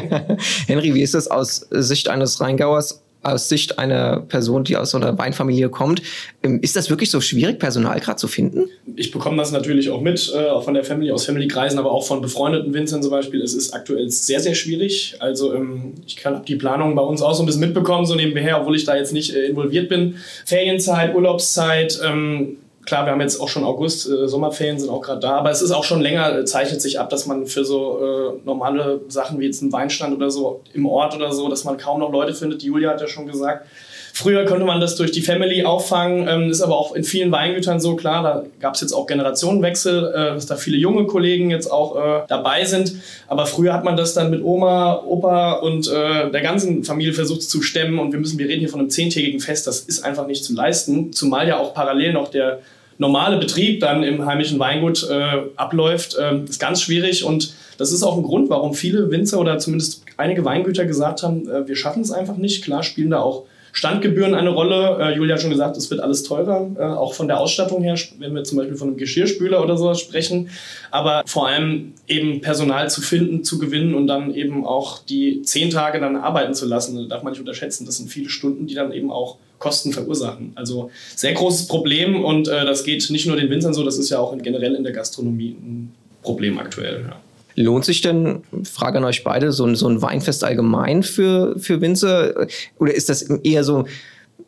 Henry, 0.67 0.93
wie 0.93 1.01
ist 1.01 1.13
das 1.13 1.27
aus 1.27 1.67
Sicht 1.69 2.07
eines 2.07 2.39
Rheingauers? 2.39 3.01
Aus 3.21 3.49
Sicht 3.49 3.79
einer 3.79 4.21
Person, 4.21 4.63
die 4.63 4.77
aus 4.77 4.91
so 4.91 4.97
einer 4.97 5.17
Weinfamilie 5.17 5.69
kommt, 5.69 6.01
ähm, 6.43 6.59
ist 6.61 6.75
das 6.75 6.89
wirklich 6.89 7.11
so 7.11 7.19
schwierig, 7.21 7.59
Personal 7.59 7.99
gerade 7.99 8.17
zu 8.17 8.27
finden? 8.27 8.69
Ich 8.95 9.11
bekomme 9.11 9.37
das 9.37 9.51
natürlich 9.51 9.89
auch 9.89 10.01
mit, 10.01 10.31
äh, 10.35 10.49
auch 10.49 10.63
von 10.63 10.73
der 10.73 10.83
Family, 10.83 11.11
aus 11.11 11.25
Family-Kreisen, 11.25 11.79
aber 11.79 11.91
auch 11.91 12.05
von 12.05 12.21
befreundeten 12.21 12.73
Winzern 12.73 13.01
zum 13.01 13.11
Beispiel. 13.11 13.41
Es 13.41 13.53
ist 13.53 13.73
aktuell 13.73 14.09
sehr, 14.09 14.39
sehr 14.39 14.55
schwierig. 14.55 15.15
Also 15.19 15.53
ähm, 15.53 15.93
ich 16.05 16.25
habe 16.25 16.41
die 16.47 16.55
Planung 16.55 16.95
bei 16.95 17.01
uns 17.01 17.21
auch 17.21 17.33
so 17.33 17.43
ein 17.43 17.45
bisschen 17.45 17.61
mitbekommen, 17.61 18.05
so 18.05 18.15
nebenher, 18.15 18.61
obwohl 18.61 18.75
ich 18.75 18.85
da 18.85 18.95
jetzt 18.95 19.13
nicht 19.13 19.35
äh, 19.35 19.47
involviert 19.47 19.89
bin. 19.89 20.15
Ferienzeit, 20.45 21.13
Urlaubszeit, 21.13 21.99
ähm, 22.05 22.57
Klar, 22.89 23.05
wir 23.05 23.11
haben 23.11 23.21
jetzt 23.21 23.39
auch 23.39 23.49
schon 23.49 23.63
August, 23.65 24.09
äh, 24.09 24.27
Sommerferien 24.27 24.79
sind 24.79 24.89
auch 24.89 25.01
gerade 25.01 25.19
da, 25.19 25.37
aber 25.37 25.51
es 25.51 25.61
ist 25.61 25.69
auch 25.69 25.83
schon 25.83 26.01
länger, 26.01 26.39
äh, 26.39 26.43
zeichnet 26.43 26.81
sich 26.81 26.99
ab, 26.99 27.11
dass 27.11 27.27
man 27.27 27.45
für 27.45 27.63
so 27.63 27.99
äh, 28.01 28.45
normale 28.47 29.01
Sachen 29.09 29.39
wie 29.39 29.45
jetzt 29.45 29.61
einen 29.61 29.71
Weinstand 29.71 30.15
oder 30.15 30.31
so 30.31 30.61
im 30.73 30.87
Ort 30.87 31.15
oder 31.15 31.31
so, 31.31 31.47
dass 31.49 31.65
man 31.65 31.77
kaum 31.77 31.99
noch 31.99 32.11
Leute 32.11 32.33
findet. 32.33 32.63
Julia 32.63 32.89
hat 32.89 32.99
ja 32.99 33.07
schon 33.07 33.27
gesagt, 33.27 33.67
Früher 34.13 34.43
konnte 34.45 34.65
man 34.65 34.81
das 34.81 34.95
durch 34.95 35.11
die 35.11 35.21
Family 35.21 35.63
auffangen, 35.63 36.27
ähm, 36.27 36.49
ist 36.49 36.61
aber 36.61 36.77
auch 36.77 36.93
in 36.93 37.05
vielen 37.05 37.31
Weingütern 37.31 37.79
so 37.79 37.95
klar. 37.95 38.21
Da 38.23 38.43
gab 38.59 38.75
es 38.75 38.81
jetzt 38.81 38.91
auch 38.91 39.07
Generationenwechsel, 39.07 40.07
äh, 40.07 40.13
dass 40.33 40.45
da 40.45 40.57
viele 40.57 40.77
junge 40.77 41.05
Kollegen 41.05 41.51
jetzt 41.51 41.71
auch 41.71 41.95
äh, 41.95 42.21
dabei 42.27 42.65
sind. 42.65 42.95
Aber 43.27 43.45
früher 43.45 43.73
hat 43.73 43.85
man 43.85 43.95
das 43.95 44.13
dann 44.13 44.29
mit 44.29 44.43
Oma, 44.43 45.03
Opa 45.05 45.53
und 45.53 45.87
äh, 45.87 46.29
der 46.31 46.41
ganzen 46.41 46.83
Familie 46.83 47.13
versucht 47.13 47.43
zu 47.43 47.61
stemmen. 47.61 47.99
Und 47.99 48.11
wir 48.11 48.19
müssen, 48.19 48.37
wir 48.39 48.49
reden 48.49 48.59
hier 48.59 48.69
von 48.69 48.81
einem 48.81 48.89
zehntägigen 48.89 49.39
Fest, 49.39 49.67
das 49.67 49.81
ist 49.81 50.03
einfach 50.03 50.27
nicht 50.27 50.43
zu 50.43 50.53
leisten. 50.53 51.13
Zumal 51.13 51.47
ja 51.47 51.57
auch 51.57 51.73
parallel 51.73 52.13
noch 52.13 52.29
der 52.29 52.59
normale 52.99 53.37
Betrieb 53.37 53.79
dann 53.79 54.03
im 54.03 54.25
heimischen 54.25 54.59
Weingut 54.59 55.09
äh, 55.09 55.41
abläuft, 55.55 56.15
äh, 56.17 56.43
ist 56.43 56.59
ganz 56.59 56.81
schwierig 56.83 57.23
und 57.23 57.53
das 57.77 57.91
ist 57.93 58.03
auch 58.03 58.17
ein 58.17 58.23
Grund, 58.23 58.49
warum 58.49 58.73
viele 58.73 59.09
Winzer 59.09 59.39
oder 59.39 59.57
zumindest 59.57 60.03
einige 60.17 60.43
Weingüter 60.43 60.85
gesagt 60.85 61.23
haben, 61.23 61.49
äh, 61.49 61.67
wir 61.67 61.77
schaffen 61.77 62.01
es 62.01 62.11
einfach 62.11 62.35
nicht. 62.35 62.63
Klar 62.63 62.83
spielen 62.83 63.11
da 63.11 63.21
auch 63.21 63.45
Standgebühren 63.71 64.35
eine 64.35 64.49
Rolle. 64.49 64.97
Äh, 64.99 65.15
Julia 65.15 65.35
hat 65.35 65.41
schon 65.41 65.49
gesagt, 65.49 65.77
es 65.77 65.89
wird 65.89 66.01
alles 66.01 66.23
teurer, 66.23 66.69
äh, 66.77 66.83
auch 66.83 67.13
von 67.13 67.29
der 67.29 67.39
Ausstattung 67.39 67.81
her, 67.83 67.95
wenn 68.17 68.35
wir 68.35 68.43
zum 68.43 68.57
Beispiel 68.57 68.75
von 68.75 68.89
einem 68.89 68.97
Geschirrspüler 68.97 69.63
oder 69.63 69.77
sowas 69.77 70.01
sprechen. 70.01 70.49
Aber 70.91 71.23
vor 71.25 71.47
allem 71.47 71.93
eben 72.07 72.41
Personal 72.41 72.89
zu 72.89 72.99
finden, 72.99 73.45
zu 73.45 73.59
gewinnen 73.59 73.93
und 73.93 74.07
dann 74.07 74.33
eben 74.33 74.65
auch 74.65 74.99
die 74.99 75.41
zehn 75.43 75.69
Tage 75.69 76.01
dann 76.01 76.17
arbeiten 76.17 76.53
zu 76.53 76.65
lassen, 76.65 76.97
das 76.97 77.07
darf 77.07 77.23
man 77.23 77.31
nicht 77.31 77.39
unterschätzen. 77.39 77.85
Das 77.85 77.95
sind 77.95 78.09
viele 78.09 78.29
Stunden, 78.29 78.67
die 78.67 78.75
dann 78.75 78.91
eben 78.91 79.09
auch 79.09 79.37
Kosten 79.59 79.93
verursachen. 79.93 80.53
Also 80.55 80.89
sehr 81.15 81.33
großes 81.33 81.67
Problem 81.67 82.23
und 82.23 82.47
äh, 82.47 82.65
das 82.65 82.83
geht 82.83 83.09
nicht 83.09 83.27
nur 83.27 83.35
den 83.35 83.49
Winzern 83.49 83.73
so, 83.73 83.83
das 83.83 83.97
ist 83.97 84.09
ja 84.09 84.19
auch 84.19 84.35
generell 84.41 84.75
in 84.75 84.83
der 84.83 84.93
Gastronomie 84.93 85.55
ein 85.61 85.93
Problem 86.23 86.57
aktuell. 86.57 87.05
Ja. 87.07 87.15
Lohnt 87.55 87.83
sich 87.83 88.01
denn, 88.01 88.41
Frage 88.63 88.99
an 88.99 89.03
euch 89.03 89.23
beide, 89.23 89.51
so 89.51 89.65
ein, 89.65 89.75
so 89.75 89.87
ein 89.87 90.01
Weinfest 90.01 90.43
allgemein 90.45 91.03
für, 91.03 91.59
für 91.59 91.81
Winzer? 91.81 92.47
Oder 92.77 92.93
ist 92.93 93.09
das 93.09 93.23
eher 93.23 93.65
so, 93.65 93.85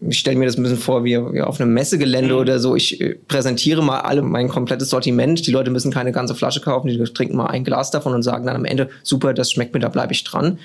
ich 0.07 0.17
stelle 0.17 0.37
mir 0.37 0.45
das 0.45 0.57
ein 0.57 0.63
bisschen 0.63 0.77
vor 0.77 1.03
wie, 1.03 1.17
wie 1.17 1.41
auf 1.41 1.59
einem 1.59 1.73
Messegelände 1.73 2.33
mhm. 2.33 2.39
oder 2.39 2.59
so. 2.59 2.75
Ich 2.75 3.01
äh, 3.01 3.15
präsentiere 3.27 3.83
mal 3.83 3.99
alle 3.99 4.21
mein 4.21 4.47
komplettes 4.47 4.89
Sortiment. 4.89 5.45
Die 5.45 5.51
Leute 5.51 5.71
müssen 5.71 5.91
keine 5.91 6.11
ganze 6.11 6.35
Flasche 6.35 6.61
kaufen, 6.61 6.87
die 6.87 6.97
trinken 6.97 7.35
mal 7.35 7.47
ein 7.47 7.63
Glas 7.63 7.91
davon 7.91 8.13
und 8.13 8.23
sagen 8.23 8.45
dann 8.45 8.55
am 8.55 8.65
Ende, 8.65 8.89
super, 9.03 9.33
das 9.33 9.51
schmeckt 9.51 9.73
mir, 9.73 9.79
da 9.79 9.89
bleibe 9.89 10.13
ich 10.13 10.23
dran. 10.23 10.57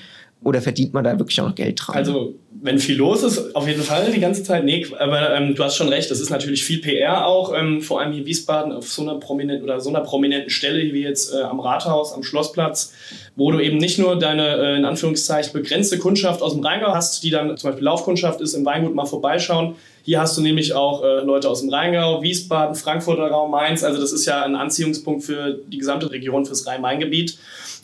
Oder 0.43 0.61
verdient 0.61 0.93
man 0.93 1.03
da 1.03 1.17
wirklich 1.17 1.41
auch 1.41 1.47
noch 1.47 1.55
Geld 1.55 1.81
dran? 1.81 1.95
Also, 1.95 2.35
wenn 2.61 2.79
viel 2.79 2.95
los 2.95 3.23
ist, 3.23 3.55
auf 3.55 3.67
jeden 3.67 3.81
Fall 3.81 4.11
die 4.11 4.19
ganze 4.19 4.43
Zeit. 4.43 4.63
Nee, 4.63 4.85
aber 4.97 5.35
ähm, 5.35 5.55
du 5.55 5.63
hast 5.63 5.75
schon 5.75 5.89
recht, 5.89 6.09
das 6.09 6.19
ist 6.19 6.29
natürlich 6.29 6.63
viel 6.63 6.79
PR 6.79 7.25
auch, 7.25 7.53
ähm, 7.55 7.81
vor 7.81 8.01
allem 8.01 8.11
hier 8.11 8.21
in 8.21 8.27
Wiesbaden 8.27 8.71
auf 8.71 8.87
so 8.87 9.01
einer 9.01 9.15
prominenten 9.15 9.63
oder 9.63 9.79
so 9.79 9.89
einer 9.89 10.01
prominenten 10.01 10.49
Stelle 10.49 10.81
wie 10.93 11.03
jetzt 11.03 11.33
äh, 11.33 11.41
am 11.41 11.59
Rathaus, 11.59 12.13
am 12.13 12.23
Schlossplatz, 12.23 12.93
wo 13.35 13.51
du 13.51 13.59
eben 13.59 13.77
nicht 13.77 13.99
nur 13.99 14.17
deine 14.17 14.57
äh, 14.57 14.77
in 14.77 14.85
Anführungszeichen 14.85 15.53
begrenzte 15.53 15.97
Kundschaft 15.97 16.41
aus 16.41 16.53
dem 16.53 16.63
Rheingau 16.63 16.93
hast, 16.93 17.23
die 17.23 17.29
dann 17.29 17.57
zum 17.57 17.69
Beispiel 17.69 17.85
Laufkundschaft 17.85 18.41
ist, 18.41 18.53
im 18.53 18.65
Weingut 18.65 18.95
mal 18.95 19.05
vorbeischauen. 19.05 19.75
Hier 20.03 20.21
hast 20.21 20.37
du 20.37 20.41
nämlich 20.41 20.73
auch 20.73 21.03
äh, 21.03 21.19
Leute 21.19 21.49
aus 21.49 21.61
dem 21.61 21.69
Rheingau, 21.69 22.21
Wiesbaden, 22.21 22.75
Frankfurter 22.75 23.27
Raum, 23.27 23.51
Mainz. 23.51 23.83
Also 23.83 23.99
das 23.99 24.13
ist 24.13 24.25
ja 24.25 24.43
ein 24.43 24.55
Anziehungspunkt 24.55 25.23
für 25.23 25.59
die 25.67 25.77
gesamte 25.77 26.09
Region, 26.11 26.45
fürs 26.45 26.65
Rhein-Main-Gebiet. 26.65 27.37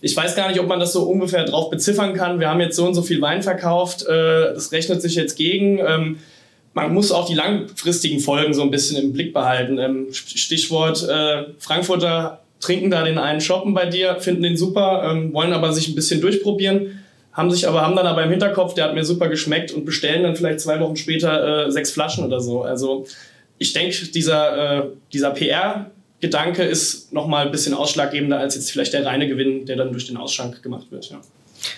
Ich 0.05 0.17
weiß 0.17 0.35
gar 0.35 0.49
nicht, 0.49 0.59
ob 0.59 0.67
man 0.67 0.81
das 0.81 0.91
so 0.91 1.03
ungefähr 1.03 1.45
drauf 1.45 1.69
beziffern 1.69 2.13
kann. 2.13 2.37
Wir 2.41 2.49
haben 2.49 2.59
jetzt 2.59 2.75
so 2.75 2.85
und 2.85 2.93
so 2.93 3.03
viel 3.03 3.21
Wein 3.21 3.41
verkauft. 3.41 4.05
Äh, 4.05 4.53
das 4.53 4.73
rechnet 4.73 5.01
sich 5.01 5.15
jetzt 5.15 5.37
gegen. 5.37 5.79
Ähm, 5.79 6.17
man 6.73 6.93
muss 6.93 7.13
auch 7.13 7.25
die 7.25 7.35
langfristigen 7.35 8.19
Folgen 8.19 8.53
so 8.53 8.63
ein 8.63 8.69
bisschen 8.69 9.01
im 9.01 9.13
Blick 9.13 9.33
behalten. 9.33 9.77
Ähm, 9.79 10.07
Stichwort 10.11 11.07
äh, 11.07 11.45
Frankfurter 11.57 12.41
trinken 12.59 12.91
da 12.91 13.05
den 13.05 13.17
einen 13.17 13.39
Shoppen 13.39 13.73
bei 13.73 13.85
dir, 13.85 14.17
finden 14.19 14.43
den 14.43 14.57
super, 14.57 15.09
ähm, 15.09 15.33
wollen 15.33 15.53
aber 15.53 15.71
sich 15.71 15.87
ein 15.87 15.95
bisschen 15.95 16.19
durchprobieren, 16.19 16.99
haben 17.31 17.49
sich 17.49 17.65
aber 17.65 17.81
haben 17.81 17.95
dann 17.95 18.05
aber 18.05 18.23
im 18.23 18.29
Hinterkopf, 18.29 18.73
der 18.73 18.83
hat 18.85 18.95
mir 18.95 19.05
super 19.05 19.29
geschmeckt 19.29 19.71
und 19.71 19.85
bestellen 19.85 20.23
dann 20.23 20.35
vielleicht 20.35 20.59
zwei 20.59 20.81
Wochen 20.81 20.97
später 20.97 21.67
äh, 21.67 21.71
sechs 21.71 21.91
Flaschen 21.91 22.25
oder 22.25 22.41
so. 22.41 22.63
Also 22.63 23.05
ich 23.57 23.71
denke, 23.71 24.05
dieser, 24.07 24.79
äh, 24.79 24.83
dieser 25.13 25.31
PR-Gedanke 26.23 26.63
ist 26.63 27.11
noch 27.11 27.27
mal 27.27 27.45
ein 27.45 27.51
bisschen 27.51 27.73
ausschlaggebender 27.73 28.39
als 28.39 28.55
jetzt 28.55 28.71
vielleicht 28.71 28.93
der 28.93 29.05
reine 29.05 29.27
Gewinn, 29.27 29.65
der 29.65 29.75
dann 29.75 29.91
durch 29.91 30.07
den 30.07 30.17
Ausschank 30.17 30.63
gemacht 30.63 30.87
wird. 30.89 31.09
Ja. 31.09 31.17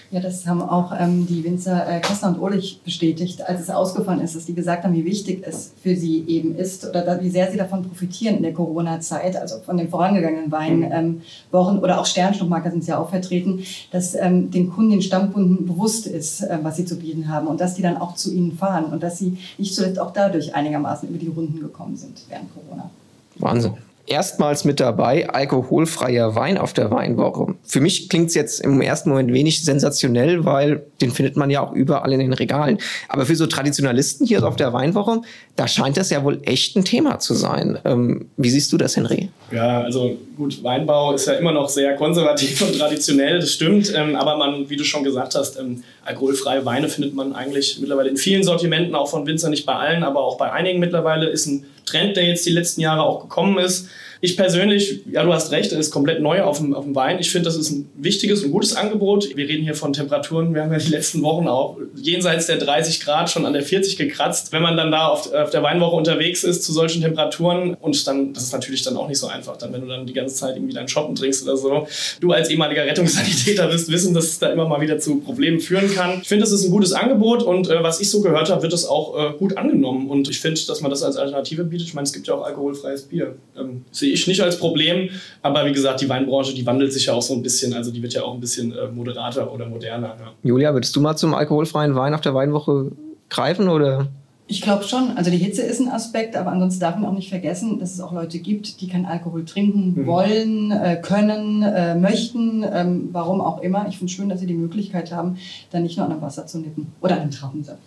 Ja, 0.09 0.19
das 0.19 0.47
haben 0.47 0.63
auch 0.63 0.91
ähm, 0.99 1.27
die 1.27 1.43
Winzer 1.43 1.87
äh, 1.87 1.99
Kessler 1.99 2.29
und 2.29 2.39
Ohlich 2.39 2.81
bestätigt, 2.83 3.47
als 3.47 3.61
es 3.61 3.69
ausgefallen 3.69 4.19
ist, 4.19 4.35
dass 4.35 4.45
die 4.45 4.55
gesagt 4.55 4.83
haben, 4.83 4.95
wie 4.95 5.05
wichtig 5.05 5.43
es 5.45 5.73
für 5.83 5.95
sie 5.95 6.23
eben 6.27 6.55
ist 6.55 6.87
oder 6.87 7.01
da, 7.01 7.21
wie 7.21 7.29
sehr 7.29 7.51
sie 7.51 7.57
davon 7.57 7.83
profitieren 7.83 8.37
in 8.37 8.43
der 8.43 8.53
Corona-Zeit, 8.53 9.35
also 9.35 9.59
von 9.59 9.77
den 9.77 9.89
vorangegangenen 9.89 10.51
Weinwochen 10.51 11.77
ähm, 11.77 11.83
oder 11.83 11.99
auch 11.99 12.07
Sternschnuppmarker 12.07 12.71
sind 12.71 12.83
sie 12.83 12.91
ja 12.91 12.97
auch 12.97 13.11
vertreten, 13.11 13.63
dass 13.91 14.15
ähm, 14.15 14.49
den 14.49 14.71
Kunden, 14.71 14.91
den 14.91 15.01
Stammkunden 15.03 15.67
bewusst 15.67 16.07
ist, 16.07 16.41
äh, 16.41 16.57
was 16.63 16.77
sie 16.77 16.85
zu 16.85 16.97
bieten 16.97 17.29
haben 17.29 17.45
und 17.45 17.61
dass 17.61 17.75
die 17.75 17.83
dann 17.83 17.97
auch 17.97 18.15
zu 18.15 18.33
ihnen 18.33 18.57
fahren 18.57 18.85
und 18.85 19.03
dass 19.03 19.19
sie 19.19 19.37
nicht 19.59 19.75
zuletzt 19.75 19.99
auch 19.99 20.13
dadurch 20.13 20.55
einigermaßen 20.55 21.07
über 21.07 21.19
die 21.19 21.27
Runden 21.27 21.59
gekommen 21.59 21.95
sind 21.95 22.23
während 22.27 22.49
Corona. 22.55 22.89
Wahnsinn 23.35 23.73
erstmals 24.07 24.65
mit 24.65 24.79
dabei, 24.79 25.29
alkoholfreier 25.29 26.35
Wein 26.35 26.57
auf 26.57 26.73
der 26.73 26.91
Weinwoche. 26.91 27.55
Für 27.63 27.81
mich 27.81 28.09
klingt 28.09 28.29
es 28.29 28.35
jetzt 28.35 28.61
im 28.61 28.81
ersten 28.81 29.09
Moment 29.09 29.33
wenig 29.33 29.63
sensationell, 29.63 30.45
weil 30.45 30.85
den 31.01 31.11
findet 31.11 31.37
man 31.37 31.49
ja 31.49 31.61
auch 31.61 31.73
überall 31.73 32.11
in 32.13 32.19
den 32.19 32.33
Regalen. 32.33 32.77
Aber 33.07 33.25
für 33.25 33.35
so 33.35 33.47
Traditionalisten 33.47 34.25
hier 34.25 34.45
auf 34.45 34.55
der 34.55 34.73
Weinwoche, 34.73 35.21
da 35.55 35.67
scheint 35.67 35.95
das 35.95 36.09
ja 36.09 36.23
wohl 36.23 36.41
echt 36.43 36.75
ein 36.75 36.83
Thema 36.83 37.19
zu 37.19 37.33
sein. 37.33 37.79
Ähm, 37.85 38.29
wie 38.35 38.49
siehst 38.49 38.73
du 38.73 38.77
das, 38.77 38.97
Henry? 38.97 39.29
Ja, 39.51 39.81
also 39.81 40.17
gut, 40.35 40.61
Weinbau 40.63 41.13
ist 41.13 41.27
ja 41.27 41.33
immer 41.33 41.53
noch 41.53 41.69
sehr 41.69 41.95
konservativ 41.95 42.61
und 42.61 42.77
traditionell, 42.77 43.39
das 43.39 43.53
stimmt. 43.53 43.93
Ähm, 43.95 44.15
aber 44.15 44.37
man, 44.37 44.69
wie 44.69 44.75
du 44.75 44.83
schon 44.83 45.03
gesagt 45.03 45.35
hast, 45.35 45.57
ähm, 45.57 45.83
alkoholfreie 46.03 46.65
Weine 46.65 46.89
findet 46.89 47.13
man 47.13 47.33
eigentlich 47.33 47.79
mittlerweile 47.79 48.09
in 48.09 48.17
vielen 48.17 48.43
Sortimenten, 48.43 48.95
auch 48.95 49.09
von 49.09 49.25
Winzer, 49.25 49.49
nicht 49.49 49.65
bei 49.65 49.75
allen, 49.75 50.03
aber 50.03 50.21
auch 50.21 50.37
bei 50.37 50.51
einigen 50.51 50.79
mittlerweile, 50.79 51.27
ist 51.29 51.45
ein 51.45 51.65
Trend, 51.85 52.17
der 52.17 52.25
jetzt 52.25 52.45
die 52.45 52.51
letzten 52.51 52.81
Jahre 52.81 53.03
auch 53.03 53.21
gekommen 53.21 53.57
ist. 53.57 53.87
Ich 54.21 54.37
persönlich, 54.37 55.01
ja, 55.11 55.23
du 55.23 55.33
hast 55.33 55.51
recht, 55.51 55.71
ist 55.71 55.91
komplett 55.91 56.21
neu 56.21 56.41
auf 56.41 56.57
dem, 56.57 56.73
auf 56.73 56.85
dem 56.85 56.95
Wein. 56.95 57.19
Ich 57.19 57.29
finde, 57.29 57.45
das 57.45 57.57
ist 57.57 57.69
ein 57.69 57.89
wichtiges 57.95 58.43
und 58.43 58.51
gutes 58.51 58.75
Angebot. 58.75 59.35
Wir 59.35 59.47
reden 59.47 59.63
hier 59.63 59.75
von 59.75 59.93
Temperaturen. 59.93 60.55
Wir 60.55 60.63
haben 60.63 60.71
ja 60.71 60.79
die 60.79 60.89
letzten 60.89 61.21
Wochen 61.21 61.47
auch 61.47 61.77
jenseits 61.95 62.47
der 62.47 62.57
30 62.57 63.01
Grad 63.01 63.29
schon 63.29 63.45
an 63.45 63.53
der 63.53 63.61
40 63.61 63.97
gekratzt. 63.97 64.51
Wenn 64.51 64.63
man 64.63 64.77
dann 64.77 64.91
da 64.91 65.09
auf, 65.09 65.31
auf 65.45 65.51
der 65.51 65.63
Weinwoche 65.63 65.95
unterwegs 65.95 66.43
ist 66.43 66.63
zu 66.63 66.73
solchen 66.73 67.01
Temperaturen 67.01 67.75
und 67.75 68.07
dann, 68.07 68.33
das 68.33 68.43
ist 68.43 68.53
natürlich 68.53 68.81
dann 68.81 68.97
auch 68.97 69.07
nicht 69.07 69.19
so 69.19 69.27
einfach, 69.27 69.57
dann, 69.57 69.71
wenn 69.71 69.81
du 69.81 69.87
dann 69.87 70.05
die 70.05 70.13
ganze 70.13 70.35
Zeit 70.35 70.55
irgendwie 70.55 70.73
deinen 70.73 70.87
Shoppen 70.87 71.15
trinkst 71.15 71.43
oder 71.43 71.55
so. 71.55 71.87
Du 72.19 72.31
als 72.31 72.49
ehemaliger 72.49 72.85
Rettungssanitäter 72.85 73.71
wirst 73.71 73.89
wissen, 73.91 74.13
dass 74.13 74.25
es 74.25 74.39
da 74.39 74.49
immer 74.49 74.67
mal 74.67 74.81
wieder 74.81 74.99
zu 74.99 75.19
Problemen 75.19 75.59
führen 75.59 75.93
kann. 75.93 76.19
Ich 76.21 76.27
finde, 76.27 76.43
es 76.43 76.51
ist 76.51 76.65
ein 76.65 76.71
gutes 76.71 76.93
Angebot 76.93 77.43
und 77.43 77.69
äh, 77.69 77.81
was 77.83 78.01
ich 78.01 78.09
so 78.09 78.21
gehört 78.21 78.49
habe, 78.49 78.61
wird 78.63 78.73
es 78.73 78.85
auch 78.85 79.17
äh, 79.17 79.37
gut 79.37 79.57
angenommen. 79.57 80.09
Und 80.09 80.29
ich 80.29 80.39
finde, 80.39 80.59
dass 80.67 80.81
man 80.81 80.89
das 80.89 81.03
als 81.03 81.17
Alternative 81.17 81.63
bietet. 81.63 81.87
Ich 81.87 81.93
meine, 81.93 82.05
es 82.05 82.13
gibt 82.13 82.27
ja 82.27 82.33
auch 82.33 82.43
alkoholfreies 82.43 83.03
Bier. 83.03 83.35
Ähm, 83.57 83.85
sehe 83.91 84.11
ich 84.11 84.27
nicht 84.27 84.41
als 84.41 84.57
Problem. 84.57 85.09
Aber 85.41 85.65
wie 85.65 85.73
gesagt, 85.73 86.01
die 86.01 86.09
Weinbranche, 86.09 86.53
die 86.53 86.65
wandelt 86.65 86.91
sich 86.91 87.05
ja 87.05 87.13
auch 87.13 87.21
so 87.21 87.33
ein 87.33 87.43
bisschen. 87.43 87.73
Also 87.73 87.91
die 87.91 88.01
wird 88.01 88.13
ja 88.13 88.23
auch 88.23 88.33
ein 88.33 88.39
bisschen 88.39 88.71
äh, 88.71 88.87
moderater 88.87 89.53
oder 89.53 89.65
moderner. 89.67 90.15
Ja. 90.19 90.33
Julia, 90.43 90.73
würdest 90.73 90.95
du 90.95 91.01
mal 91.01 91.15
zum 91.15 91.33
alkoholfreien 91.33 91.95
Wein 91.95 92.13
auf 92.13 92.21
der 92.21 92.33
Weinwoche 92.33 92.91
greifen 93.29 93.69
oder? 93.69 94.07
Ich 94.47 94.61
glaube 94.61 94.83
schon. 94.83 95.17
Also 95.17 95.31
die 95.31 95.37
Hitze 95.37 95.63
ist 95.63 95.79
ein 95.79 95.89
Aspekt, 95.89 96.35
aber 96.35 96.51
ansonsten 96.51 96.79
darf 96.79 96.95
man 96.97 97.05
auch 97.09 97.15
nicht 97.15 97.29
vergessen, 97.29 97.79
dass 97.79 97.93
es 97.93 97.99
auch 97.99 98.11
Leute 98.11 98.37
gibt, 98.37 98.79
die 98.79 98.87
keinen 98.87 99.07
Alkohol 99.07 99.43
trinken 99.43 99.95
mhm. 99.95 100.05
wollen, 100.05 100.71
äh, 100.71 101.01
können, 101.01 101.63
äh, 101.63 101.95
möchten, 101.95 102.63
ähm, 102.71 103.09
warum 103.11 103.41
auch 103.41 103.61
immer. 103.61 103.87
Ich 103.89 103.97
finde 103.97 104.11
es 104.11 104.15
schön, 104.15 104.29
dass 104.29 104.39
sie 104.39 104.45
die 104.45 104.53
Möglichkeit 104.53 105.11
haben, 105.11 105.37
dann 105.71 105.81
nicht 105.81 105.97
nur 105.97 106.05
an 106.05 106.11
einem 106.11 106.21
Wasser 106.21 106.45
zu 106.45 106.59
nippen 106.59 106.93
oder 107.01 107.15
an 107.15 107.21
einem 107.21 107.31
Traubensaft. 107.31 107.79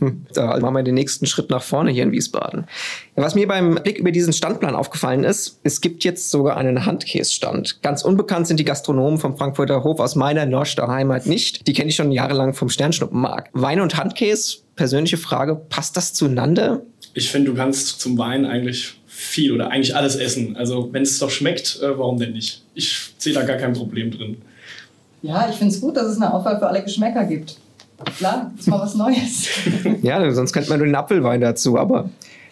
Ja. 0.00 0.10
so, 0.32 0.40
also 0.40 0.60
machen 0.60 0.74
wir 0.74 0.82
den 0.82 0.96
nächsten 0.96 1.26
Schritt 1.26 1.50
nach 1.50 1.62
vorne 1.62 1.92
hier 1.92 2.02
in 2.02 2.10
Wiesbaden. 2.10 2.64
Was 3.14 3.36
mir 3.36 3.46
beim 3.46 3.76
Blick 3.76 3.98
über 3.98 4.10
diesen 4.10 4.32
Standplan 4.32 4.74
aufgefallen 4.74 5.22
ist, 5.22 5.60
es 5.62 5.80
gibt 5.80 6.02
jetzt 6.02 6.32
sogar 6.32 6.56
einen 6.56 6.84
Handkässtand. 6.84 7.80
Ganz 7.82 8.02
unbekannt 8.02 8.48
sind 8.48 8.58
die 8.58 8.64
Gastronomen 8.64 9.20
vom 9.20 9.36
Frankfurter 9.36 9.84
Hof 9.84 10.00
aus 10.00 10.16
meiner 10.16 10.46
Norster 10.46 10.88
Heimat 10.88 11.26
nicht. 11.26 11.68
Die 11.68 11.74
kenne 11.74 11.90
ich 11.90 11.96
schon 11.96 12.10
jahrelang 12.10 12.54
vom 12.54 12.70
Sternschnuppenmarkt. 12.70 13.50
Wein 13.52 13.80
und 13.80 13.96
Handkäse 13.96 14.62
persönliche 14.76 15.16
Frage, 15.16 15.56
passt 15.56 15.96
das 15.96 16.14
zueinander? 16.14 16.82
Ich 17.14 17.30
finde, 17.30 17.50
du 17.50 17.56
kannst 17.56 18.00
zum 18.00 18.16
Wein 18.18 18.44
eigentlich 18.44 18.94
viel 19.06 19.52
oder 19.52 19.70
eigentlich 19.70 19.94
alles 19.94 20.16
essen. 20.16 20.56
Also 20.56 20.88
wenn 20.92 21.02
es 21.02 21.18
doch 21.18 21.30
schmeckt, 21.30 21.80
äh, 21.82 21.98
warum 21.98 22.18
denn 22.18 22.32
nicht? 22.32 22.62
Ich 22.74 23.12
sehe 23.18 23.32
da 23.32 23.42
gar 23.42 23.56
kein 23.56 23.72
Problem 23.74 24.10
drin. 24.10 24.38
Ja, 25.22 25.48
ich 25.48 25.56
finde 25.56 25.74
es 25.74 25.80
gut, 25.80 25.96
dass 25.96 26.06
es 26.06 26.16
eine 26.16 26.32
Auswahl 26.32 26.58
für 26.58 26.66
alle 26.66 26.82
Geschmäcker 26.82 27.24
gibt. 27.24 27.56
Klar, 28.16 28.52
ist 28.58 28.66
mal 28.66 28.80
was 28.80 28.94
Neues. 28.94 29.46
ja, 30.02 30.28
sonst 30.32 30.52
könnte 30.52 30.70
man 30.70 30.78
nur 30.78 30.86
den 30.86 30.96
Apfelwein 30.96 31.40
dazu, 31.40 31.78
aber 31.78 32.10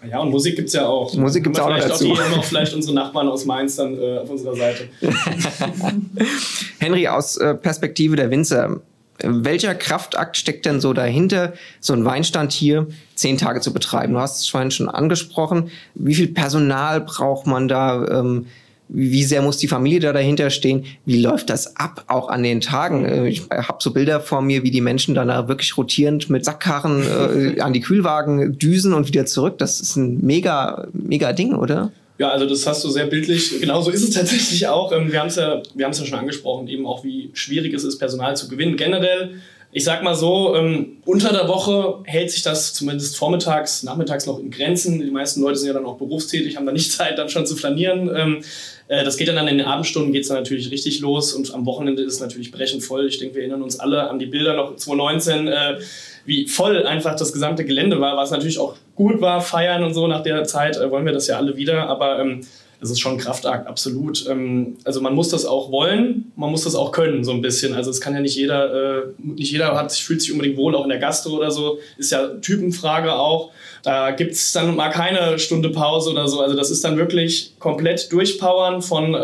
ja, 0.09 0.19
und 0.21 0.31
Musik 0.31 0.57
gibt 0.57 0.69
es 0.69 0.75
ja 0.75 0.87
auch. 0.87 1.13
Musik 1.15 1.45
gibt 1.45 1.57
es 1.57 1.63
auch 1.63 1.69
noch 1.69 1.79
dazu. 1.79 2.13
Auch, 2.13 2.31
noch 2.31 2.45
vielleicht 2.45 2.75
unsere 2.75 2.95
Nachbarn 2.95 3.29
aus 3.29 3.45
Mainz 3.45 3.77
dann 3.77 3.99
äh, 3.99 4.19
auf 4.19 4.31
unserer 4.31 4.57
Seite. 4.57 4.89
Henry, 6.79 7.07
aus 7.07 7.37
äh, 7.37 7.55
Perspektive 7.55 8.17
der 8.17 8.31
Winzer, 8.31 8.81
welcher 9.25 9.75
Kraftakt 9.75 10.37
steckt 10.37 10.67
denn 10.67 10.81
so 10.81 10.93
dahinter, 10.93 11.53
so 11.81 11.93
ein 11.93 12.05
Weinstand 12.05 12.53
hier 12.53 12.87
zehn 13.15 13.39
Tage 13.39 13.61
zu 13.61 13.73
betreiben? 13.73 14.15
Du 14.15 14.21
hast 14.21 14.41
es 14.41 14.49
vorhin 14.49 14.71
schon 14.71 14.89
angesprochen. 14.89 15.71
Wie 15.95 16.15
viel 16.15 16.29
Personal 16.29 17.01
braucht 17.01 17.47
man 17.47 17.69
da? 17.69 18.07
Ähm, 18.21 18.47
wie 18.93 19.23
sehr 19.23 19.41
muss 19.41 19.57
die 19.57 19.69
Familie 19.69 20.01
da 20.01 20.13
dahinter 20.13 20.51
stehen? 20.51 20.85
Wie 21.07 21.21
läuft 21.21 21.49
das 21.49 21.77
ab, 21.77 22.05
auch 22.09 22.29
an 22.29 22.43
den 22.43 22.61
Tagen? 22.61 23.05
Äh, 23.05 23.29
ich 23.29 23.43
habe 23.51 23.79
so 23.81 23.93
Bilder 23.93 24.21
vor 24.21 24.43
mir, 24.43 24.63
wie 24.63 24.71
die 24.71 24.81
Menschen 24.81 25.15
dann 25.15 25.29
da 25.29 25.49
wirklich 25.49 25.77
rotierend 25.77 26.29
mit 26.29 26.45
Sackkarren 26.45 27.03
äh, 27.03 27.61
an 27.61 27.73
die 27.73 27.81
Kühlwagen 27.81 28.59
düsen 28.59 28.93
und 28.93 29.07
wieder 29.07 29.27
zurück. 29.27 29.59
Das 29.59 29.81
ist 29.81 29.97
ein 29.97 30.19
mega, 30.23 30.89
mega 30.93 31.33
Ding, 31.33 31.55
oder? 31.55 31.93
Ja, 32.21 32.29
also 32.29 32.45
das 32.45 32.67
hast 32.67 32.85
du 32.85 32.91
sehr 32.91 33.07
bildlich. 33.07 33.63
Genauso 33.63 33.91
ist 33.91 34.03
es 34.03 34.11
tatsächlich 34.11 34.69
auch. 34.69 34.93
Ähm, 34.93 35.11
wir 35.11 35.21
haben 35.21 35.29
es 35.29 35.37
ja, 35.37 35.63
ja 35.75 35.91
schon 35.95 36.19
angesprochen, 36.19 36.69
eben 36.69 36.87
auch 36.87 37.03
wie 37.03 37.31
schwierig 37.33 37.73
es 37.73 37.83
ist, 37.83 37.99
Personal 37.99 38.37
zu 38.37 38.47
gewinnen. 38.47 38.77
Generell, 38.77 39.41
ich 39.73 39.85
sag 39.85 40.03
mal 40.03 40.15
so, 40.15 40.55
ähm, 40.55 40.99
unter 41.07 41.33
der 41.33 41.49
Woche 41.49 42.01
hält 42.05 42.31
sich 42.31 42.43
das 42.43 42.75
zumindest 42.75 43.17
vormittags, 43.17 43.85
nachmittags 43.85 44.27
noch 44.27 44.39
in 44.39 44.51
Grenzen. 44.51 45.01
Die 45.01 45.11
meisten 45.11 45.41
Leute 45.41 45.57
sind 45.57 45.69
ja 45.69 45.73
dann 45.73 45.87
auch 45.87 45.97
berufstätig, 45.97 46.59
haben 46.59 46.67
da 46.67 46.73
nicht 46.73 46.93
Zeit, 46.93 47.17
dann 47.17 47.31
schon 47.31 47.47
zu 47.47 47.57
flanieren. 47.57 48.15
Ähm, 48.15 48.45
äh, 48.89 49.03
das 49.03 49.17
geht 49.17 49.29
dann, 49.29 49.37
dann 49.37 49.49
in 49.49 49.57
den 49.57 49.67
Abendstunden 49.67 50.13
geht 50.13 50.25
es 50.25 50.29
dann 50.29 50.37
natürlich 50.37 50.71
richtig 50.71 51.01
los 51.01 51.33
und 51.33 51.55
am 51.55 51.65
Wochenende 51.65 52.03
ist 52.03 52.13
es 52.13 52.21
natürlich 52.21 52.53
brechend 52.53 52.85
voll. 52.85 53.07
Ich 53.07 53.17
denke, 53.17 53.37
wir 53.37 53.43
erinnern 53.45 53.63
uns 53.63 53.81
alle 53.81 54.11
an 54.11 54.19
die 54.19 54.27
Bilder 54.27 54.57
noch 54.57 54.77
2019. 54.77 55.49
Äh, 55.49 55.79
wie 56.27 56.47
voll 56.47 56.87
einfach 56.87 57.17
das 57.17 57.33
gesamte 57.33 57.65
Gelände 57.65 57.99
war, 57.99 58.17
was 58.17 58.31
natürlich 58.31 58.59
auch 58.59 58.77
gut 59.01 59.23
war, 59.23 59.41
feiern 59.41 59.83
und 59.83 59.95
so 59.95 60.07
nach 60.07 60.23
der 60.23 60.45
Zeit 60.45 60.77
äh, 60.77 60.91
wollen 60.91 61.07
wir 61.07 61.15
das 61.15 61.27
ja 61.27 61.39
alle 61.39 61.57
wieder, 61.57 61.89
aber 61.89 62.19
ähm, 62.19 62.43
das 62.81 62.91
ist 62.91 63.01
schon 63.01 63.13
ein 63.13 63.19
Kraftakt, 63.19 63.67
absolut. 63.67 64.27
Ähm, 64.29 64.77
also 64.85 65.01
man 65.01 65.15
muss 65.15 65.31
das 65.31 65.47
auch 65.47 65.71
wollen, 65.71 66.33
man 66.37 66.51
muss 66.51 66.65
das 66.65 66.75
auch 66.75 66.93
können, 66.93 67.25
so 67.25 67.33
ein 67.33 67.41
bisschen. 67.41 67.73
Also 67.73 67.91
es 67.91 68.01
kann 68.01 68.15
ja 68.15 68.21
nicht 68.21 68.37
jeder, 68.37 68.75
äh, 68.75 69.03
nicht 69.19 69.53
jeder 69.53 69.75
hat, 69.75 69.93
fühlt 69.93 70.21
sich 70.21 70.33
unbedingt 70.33 70.59
wohl, 70.59 70.75
auch 70.75 70.85
in 70.85 70.91
der 70.91 70.99
Gastro 70.99 71.37
oder 71.37 71.51
so, 71.51 71.79
ist 71.97 72.13
ja 72.13 72.29
Typenfrage 72.29 73.15
auch. 73.15 73.53
Da 73.83 74.11
gibt 74.11 74.33
es 74.33 74.53
dann 74.53 74.77
mal 74.77 74.91
keine 74.91 75.39
Stunde 75.39 75.71
Pause 75.71 76.11
oder 76.11 76.29
so. 76.29 76.41
Also 76.41 76.55
das 76.55 76.71
ist 76.71 76.85
dann 76.85 76.99
wirklich 76.99 77.55
komplett 77.59 78.13
durchpowern 78.13 78.83
von, 78.83 79.15
äh, 79.15 79.19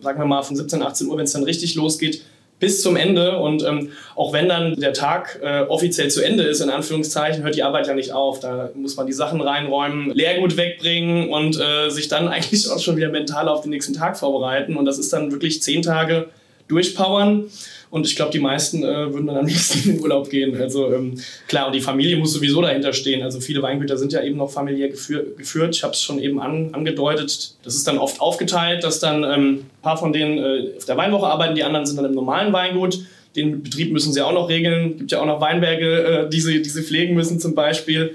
sagen 0.00 0.18
wir 0.18 0.26
mal, 0.26 0.42
von 0.42 0.56
17, 0.56 0.82
18 0.82 1.06
Uhr, 1.06 1.16
wenn 1.16 1.24
es 1.24 1.32
dann 1.32 1.44
richtig 1.44 1.76
losgeht, 1.76 2.22
bis 2.60 2.82
zum 2.82 2.94
Ende. 2.94 3.38
Und 3.38 3.64
ähm, 3.64 3.90
auch 4.14 4.32
wenn 4.32 4.48
dann 4.48 4.76
der 4.76 4.92
Tag 4.92 5.40
äh, 5.42 5.62
offiziell 5.62 6.08
zu 6.08 6.22
Ende 6.22 6.44
ist, 6.44 6.60
in 6.60 6.70
Anführungszeichen, 6.70 7.42
hört 7.42 7.56
die 7.56 7.64
Arbeit 7.64 7.88
ja 7.88 7.94
nicht 7.94 8.12
auf. 8.12 8.38
Da 8.38 8.70
muss 8.74 8.96
man 8.96 9.06
die 9.06 9.12
Sachen 9.12 9.40
reinräumen, 9.40 10.10
Leergut 10.10 10.56
wegbringen 10.56 11.30
und 11.30 11.58
äh, 11.58 11.90
sich 11.90 12.06
dann 12.08 12.28
eigentlich 12.28 12.70
auch 12.70 12.78
schon 12.78 12.96
wieder 12.96 13.08
mental 13.08 13.48
auf 13.48 13.62
den 13.62 13.70
nächsten 13.70 13.94
Tag 13.94 14.16
vorbereiten. 14.16 14.76
Und 14.76 14.84
das 14.84 14.98
ist 14.98 15.12
dann 15.12 15.32
wirklich 15.32 15.62
zehn 15.62 15.82
Tage 15.82 16.28
durchpowern. 16.70 17.50
Und 17.90 18.06
ich 18.06 18.14
glaube, 18.14 18.30
die 18.30 18.38
meisten 18.38 18.84
äh, 18.84 19.12
würden 19.12 19.26
dann 19.26 19.38
am 19.38 19.46
liebsten 19.46 19.80
in 19.88 19.96
den 19.96 20.02
Urlaub 20.02 20.30
gehen. 20.30 20.56
Also 20.60 20.92
ähm, 20.92 21.20
klar, 21.48 21.66
und 21.66 21.74
die 21.74 21.80
Familie 21.80 22.16
muss 22.16 22.32
sowieso 22.32 22.62
dahinter 22.62 22.92
stehen. 22.92 23.22
Also 23.22 23.40
viele 23.40 23.62
Weingüter 23.62 23.98
sind 23.98 24.12
ja 24.12 24.22
eben 24.22 24.36
noch 24.36 24.50
familiär 24.50 24.88
geführ 24.88 25.24
geführt. 25.36 25.74
Ich 25.74 25.82
habe 25.82 25.92
es 25.92 26.00
schon 26.00 26.20
eben 26.20 26.40
an, 26.40 26.72
angedeutet. 26.72 27.54
Das 27.64 27.74
ist 27.74 27.86
dann 27.88 27.98
oft 27.98 28.20
aufgeteilt, 28.20 28.84
dass 28.84 29.00
dann 29.00 29.24
ähm, 29.24 29.30
ein 29.32 29.82
paar 29.82 29.96
von 29.96 30.12
denen 30.12 30.38
äh, 30.38 30.76
auf 30.76 30.84
der 30.84 30.96
Weinwoche 30.96 31.26
arbeiten, 31.26 31.56
die 31.56 31.64
anderen 31.64 31.84
sind 31.84 31.96
dann 31.96 32.06
im 32.06 32.14
normalen 32.14 32.52
Weingut. 32.52 33.00
Den 33.34 33.62
Betrieb 33.62 33.92
müssen 33.92 34.12
sie 34.12 34.22
auch 34.24 34.32
noch 34.32 34.48
regeln. 34.48 34.92
Es 34.92 34.98
gibt 34.98 35.12
ja 35.12 35.20
auch 35.20 35.26
noch 35.26 35.40
Weinberge, 35.40 36.26
äh, 36.26 36.30
die, 36.30 36.40
sie, 36.40 36.62
die 36.62 36.68
sie 36.68 36.82
pflegen 36.82 37.14
müssen 37.16 37.40
zum 37.40 37.56
Beispiel. 37.56 38.14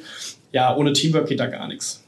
Ja, 0.54 0.74
ohne 0.76 0.94
Teamwork 0.94 1.28
geht 1.28 1.42
da 1.42 1.48
gar 1.48 1.68
nichts. 1.68 2.05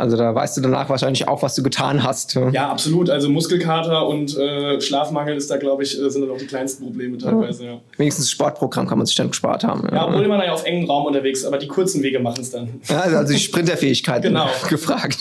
Also 0.00 0.16
da 0.16 0.34
weißt 0.34 0.56
du 0.56 0.62
danach 0.62 0.88
wahrscheinlich 0.88 1.28
auch, 1.28 1.42
was 1.42 1.54
du 1.54 1.62
getan 1.62 2.02
hast. 2.02 2.38
Ja, 2.52 2.70
absolut. 2.70 3.10
Also 3.10 3.28
Muskelkater 3.28 4.06
und 4.06 4.34
äh, 4.34 4.80
Schlafmangel 4.80 5.36
ist 5.36 5.50
da, 5.50 5.58
glaube 5.58 5.82
ich, 5.82 6.00
äh, 6.00 6.08
sind 6.08 6.22
dann 6.22 6.30
auch 6.30 6.38
die 6.38 6.46
kleinsten 6.46 6.84
Probleme 6.84 7.18
teilweise. 7.18 7.66
Ja. 7.66 7.80
Wenigstens 7.98 8.24
das 8.24 8.30
Sportprogramm 8.30 8.86
kann 8.86 8.96
man 8.96 9.06
sich 9.06 9.16
dann 9.16 9.28
gespart 9.28 9.62
haben. 9.62 9.86
Ja, 9.92 10.06
obwohl 10.06 10.26
man 10.26 10.40
ja 10.40 10.54
auf 10.54 10.64
engem 10.64 10.88
Raum 10.88 11.04
unterwegs, 11.04 11.44
aber 11.44 11.58
die 11.58 11.66
kurzen 11.66 12.02
Wege 12.02 12.18
machen 12.18 12.40
es 12.40 12.50
dann. 12.50 12.80
Ja, 12.88 13.00
also 13.00 13.30
die 13.30 13.38
Sprinterfähigkeit 13.38 14.22
genau. 14.22 14.48
gefragt. 14.70 15.18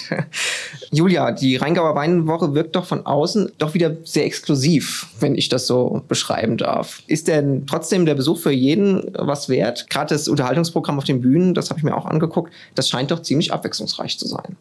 Julia, 0.91 1.33
die 1.33 1.57
Rheingauer 1.57 1.95
Weinwoche 1.95 2.55
wirkt 2.55 2.77
doch 2.77 2.85
von 2.85 3.05
außen 3.05 3.51
doch 3.57 3.73
wieder 3.73 3.97
sehr 4.05 4.23
exklusiv, 4.23 5.07
wenn 5.19 5.35
ich 5.35 5.49
das 5.49 5.67
so 5.67 6.03
beschreiben 6.07 6.55
darf. 6.55 7.03
Ist 7.07 7.27
denn 7.27 7.67
trotzdem 7.67 8.05
der 8.05 8.15
Besuch 8.15 8.39
für 8.39 8.51
jeden 8.51 9.11
was 9.13 9.49
wert? 9.49 9.89
Gerade 9.89 10.15
das 10.15 10.29
Unterhaltungsprogramm 10.29 10.97
auf 10.97 11.03
den 11.03 11.19
Bühnen, 11.19 11.53
das 11.53 11.69
habe 11.69 11.79
ich 11.79 11.83
mir 11.83 11.97
auch 11.97 12.05
angeguckt, 12.05 12.53
das 12.75 12.87
scheint 12.87 13.11
doch 13.11 13.21
ziemlich 13.21 13.51
abwechslungsreich 13.51 14.17
zu 14.17 14.25
sein. 14.25 14.55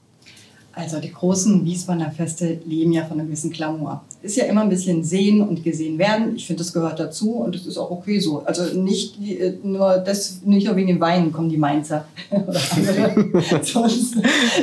Also 0.78 1.00
die 1.00 1.12
großen 1.12 1.64
Wiesbadener 1.64 2.12
Feste 2.12 2.60
leben 2.64 2.92
ja 2.92 3.04
von 3.04 3.18
einem 3.18 3.26
gewissen 3.26 3.50
Glamour. 3.50 4.04
Ist 4.22 4.36
ja 4.36 4.44
immer 4.44 4.60
ein 4.60 4.68
bisschen 4.68 5.02
sehen 5.02 5.42
und 5.42 5.64
gesehen 5.64 5.98
werden. 5.98 6.36
Ich 6.36 6.46
finde, 6.46 6.62
das 6.62 6.72
gehört 6.72 7.00
dazu 7.00 7.32
und 7.32 7.56
das 7.56 7.66
ist 7.66 7.76
auch 7.78 7.90
okay 7.90 8.20
so. 8.20 8.44
Also 8.44 8.78
nicht 8.78 9.20
äh, 9.20 9.54
nur, 9.64 9.98
das, 9.98 10.42
nicht 10.44 10.68
nur 10.68 10.76
wegen 10.76 10.86
den 10.86 11.00
Weinen 11.00 11.32
kommen 11.32 11.48
die 11.48 11.56
Mainzer 11.56 12.04
oder 12.30 12.60
andere 12.76 13.42
sonst 13.64 14.18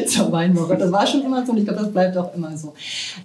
zur 0.08 0.32
Weinwoche. 0.32 0.78
Das 0.78 0.90
war 0.90 1.06
schon 1.06 1.22
immer 1.22 1.46
so 1.46 1.52
und 1.52 1.58
ich 1.58 1.66
glaube, 1.66 1.82
das 1.82 1.92
bleibt 1.92 2.16
auch 2.16 2.34
immer 2.34 2.58
so. 2.58 2.74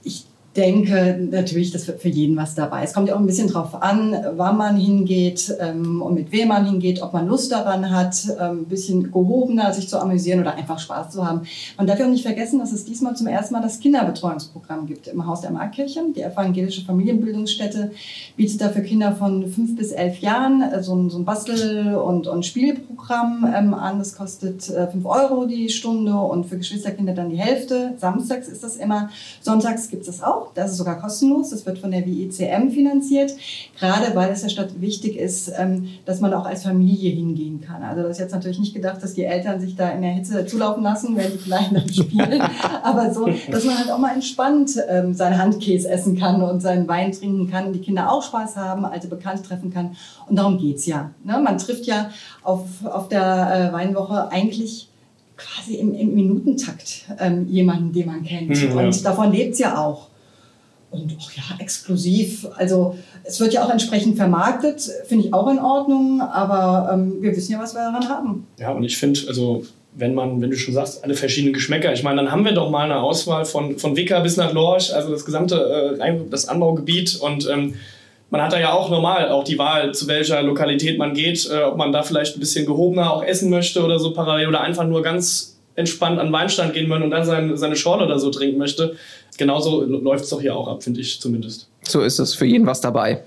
Ich 0.02 0.26
denke 0.56 1.28
natürlich, 1.30 1.70
dass 1.70 1.84
für 1.84 2.08
jeden 2.08 2.36
was 2.36 2.56
dabei 2.56 2.82
ist. 2.82 2.90
Es 2.90 2.94
kommt 2.94 3.08
ja 3.08 3.14
auch 3.14 3.20
ein 3.20 3.26
bisschen 3.26 3.48
drauf 3.48 3.80
an, 3.80 4.16
wann 4.36 4.56
man 4.56 4.76
hingeht 4.76 5.54
ähm, 5.60 6.02
und 6.02 6.14
mit 6.14 6.32
wem 6.32 6.48
man 6.48 6.64
hingeht, 6.64 7.02
ob 7.02 7.12
man 7.12 7.28
Lust 7.28 7.52
daran 7.52 7.90
hat, 7.90 8.24
ähm, 8.40 8.62
ein 8.62 8.64
bisschen 8.64 9.12
gehobener 9.12 9.72
sich 9.72 9.88
zu 9.88 10.00
amüsieren 10.00 10.40
oder 10.40 10.54
einfach 10.54 10.80
Spaß 10.80 11.10
zu 11.10 11.24
haben. 11.24 11.42
Man 11.76 11.86
darf 11.86 12.00
ja 12.00 12.06
auch 12.06 12.10
nicht 12.10 12.24
vergessen, 12.24 12.58
dass 12.58 12.72
es 12.72 12.84
diesmal 12.84 13.14
zum 13.14 13.28
ersten 13.28 13.54
Mal 13.54 13.62
das 13.62 13.78
Kinderbetreuungsprogramm 13.78 14.86
gibt 14.86 15.06
im 15.06 15.24
Haus 15.24 15.42
der 15.42 15.52
Markkirche. 15.52 16.00
Die 16.16 16.22
evangelische 16.22 16.84
Familienbildungsstätte 16.84 17.92
bietet 18.36 18.60
da 18.60 18.70
für 18.70 18.82
Kinder 18.82 19.12
von 19.12 19.46
fünf 19.46 19.76
bis 19.76 19.92
elf 19.92 20.18
Jahren 20.18 20.62
äh, 20.62 20.82
so, 20.82 20.96
ein, 20.96 21.10
so 21.10 21.18
ein 21.18 21.24
Bastel- 21.24 21.94
und, 21.94 22.26
und 22.26 22.44
Spielprogramm 22.44 23.48
ähm, 23.56 23.72
an. 23.72 24.00
Das 24.00 24.16
kostet 24.16 24.68
äh, 24.68 24.88
fünf 24.88 25.06
Euro 25.06 25.46
die 25.46 25.68
Stunde 25.68 26.12
und 26.12 26.46
für 26.46 26.58
Geschwisterkinder 26.58 27.14
dann 27.14 27.30
die 27.30 27.38
Hälfte. 27.38 27.94
Samstags 27.98 28.48
ist 28.48 28.64
das 28.64 28.74
immer, 28.74 29.10
sonntags 29.40 29.88
gibt 29.88 30.02
es 30.02 30.18
das 30.18 30.26
auch. 30.26 30.39
Das 30.54 30.72
ist 30.72 30.76
sogar 30.78 31.00
kostenlos. 31.00 31.50
Das 31.50 31.64
wird 31.66 31.78
von 31.78 31.90
der 31.90 32.04
WICM 32.06 32.70
finanziert. 32.70 33.32
Gerade 33.78 34.14
weil 34.14 34.30
es 34.32 34.42
der 34.42 34.48
Stadt 34.48 34.80
wichtig 34.80 35.16
ist, 35.16 35.52
ähm, 35.58 35.88
dass 36.04 36.20
man 36.20 36.32
auch 36.34 36.44
als 36.44 36.62
Familie 36.62 37.10
hingehen 37.10 37.60
kann. 37.60 37.82
Also 37.82 38.02
das 38.02 38.12
ist 38.12 38.18
jetzt 38.18 38.32
natürlich 38.32 38.58
nicht 38.58 38.74
gedacht, 38.74 39.02
dass 39.02 39.14
die 39.14 39.24
Eltern 39.24 39.60
sich 39.60 39.76
da 39.76 39.90
in 39.90 40.02
der 40.02 40.12
Hitze 40.12 40.46
zulaufen 40.46 40.82
lassen, 40.82 41.16
wenn 41.16 41.32
die 41.32 41.38
Kleinen 41.38 41.74
dann 41.74 41.88
spielen. 41.92 42.42
Aber 42.82 43.12
so, 43.12 43.28
dass 43.50 43.64
man 43.64 43.78
halt 43.78 43.90
auch 43.90 43.98
mal 43.98 44.14
entspannt 44.14 44.72
ähm, 44.88 45.14
seinen 45.14 45.38
Handkäse 45.38 45.88
essen 45.88 46.18
kann 46.18 46.42
und 46.42 46.60
seinen 46.60 46.88
Wein 46.88 47.12
trinken 47.12 47.50
kann. 47.50 47.72
Die 47.72 47.80
Kinder 47.80 48.10
auch 48.10 48.22
Spaß 48.22 48.56
haben, 48.56 48.84
alte 48.84 49.08
Bekannte 49.08 49.42
treffen 49.42 49.72
kann. 49.72 49.96
Und 50.28 50.36
darum 50.36 50.58
geht 50.58 50.76
es 50.76 50.86
ja. 50.86 51.10
Ne? 51.24 51.40
Man 51.42 51.58
trifft 51.58 51.86
ja 51.86 52.10
auf, 52.42 52.66
auf 52.84 53.08
der 53.08 53.70
äh, 53.70 53.72
Weinwoche 53.72 54.30
eigentlich 54.30 54.88
quasi 55.40 55.76
im, 55.76 55.94
im 55.94 56.14
Minutentakt 56.14 57.06
ähm, 57.18 57.46
jemanden, 57.48 57.92
den 57.92 58.06
man 58.06 58.22
kennt. 58.22 58.50
Mhm, 58.50 58.76
und 58.76 58.96
ja. 58.96 59.02
davon 59.02 59.32
lebt 59.32 59.54
es 59.54 59.58
ja 59.58 59.78
auch. 59.78 60.09
Und 60.90 61.16
ach 61.20 61.32
ja, 61.36 61.42
exklusiv. 61.58 62.48
Also 62.56 62.96
es 63.22 63.38
wird 63.38 63.52
ja 63.52 63.64
auch 63.64 63.70
entsprechend 63.70 64.16
vermarktet, 64.16 64.82
finde 65.06 65.26
ich 65.26 65.32
auch 65.32 65.48
in 65.48 65.58
Ordnung, 65.58 66.20
aber 66.20 66.90
ähm, 66.92 67.18
wir 67.20 67.36
wissen 67.36 67.52
ja, 67.52 67.60
was 67.60 67.74
wir 67.74 67.80
daran 67.80 68.08
haben. 68.08 68.46
Ja, 68.58 68.72
und 68.72 68.82
ich 68.82 68.98
finde, 68.98 69.20
also 69.28 69.64
wenn 69.94 70.14
man, 70.14 70.40
wenn 70.40 70.50
du 70.50 70.56
schon 70.56 70.74
sagst, 70.74 71.04
alle 71.04 71.14
verschiedenen 71.14 71.52
Geschmäcker, 71.52 71.92
ich 71.92 72.02
meine, 72.02 72.22
dann 72.22 72.32
haben 72.32 72.44
wir 72.44 72.52
doch 72.52 72.70
mal 72.70 72.84
eine 72.84 73.00
Auswahl 73.00 73.44
von, 73.44 73.78
von 73.78 73.96
Wicker 73.96 74.20
bis 74.20 74.36
nach 74.36 74.52
Lorsch, 74.52 74.90
also 74.90 75.10
das 75.10 75.24
gesamte 75.24 75.98
äh, 76.00 76.18
das 76.28 76.48
Anbaugebiet 76.48 77.16
und 77.16 77.48
ähm, 77.48 77.74
man 78.30 78.42
hat 78.42 78.52
da 78.52 78.60
ja 78.60 78.72
auch 78.72 78.90
normal 78.90 79.28
auch 79.30 79.42
die 79.42 79.58
Wahl, 79.58 79.92
zu 79.92 80.06
welcher 80.06 80.42
Lokalität 80.42 80.98
man 80.98 81.14
geht, 81.14 81.48
äh, 81.50 81.62
ob 81.62 81.76
man 81.76 81.92
da 81.92 82.02
vielleicht 82.02 82.36
ein 82.36 82.40
bisschen 82.40 82.66
gehobener 82.66 83.12
auch 83.12 83.24
essen 83.24 83.50
möchte 83.50 83.84
oder 83.84 83.98
so 83.98 84.12
parallel 84.12 84.48
oder 84.48 84.60
einfach 84.60 84.86
nur 84.86 85.02
ganz 85.02 85.58
entspannt 85.74 86.18
an 86.18 86.32
Weinstand 86.32 86.74
gehen 86.74 86.88
möchte 86.88 87.04
und 87.04 87.10
dann 87.10 87.24
seine, 87.24 87.56
seine 87.56 87.76
Schorle 87.76 88.04
oder 88.04 88.18
so 88.18 88.30
trinken 88.30 88.58
möchte 88.58 88.96
genauso 89.40 89.82
läuft 89.84 90.24
es 90.24 90.30
doch 90.30 90.40
hier 90.40 90.54
auch 90.54 90.68
ab, 90.68 90.84
finde 90.84 91.00
ich 91.00 91.20
zumindest. 91.20 91.66
So 91.88 92.02
ist 92.02 92.20
es, 92.20 92.34
für 92.34 92.44
jeden 92.44 92.66
was 92.66 92.80
dabei. 92.80 93.22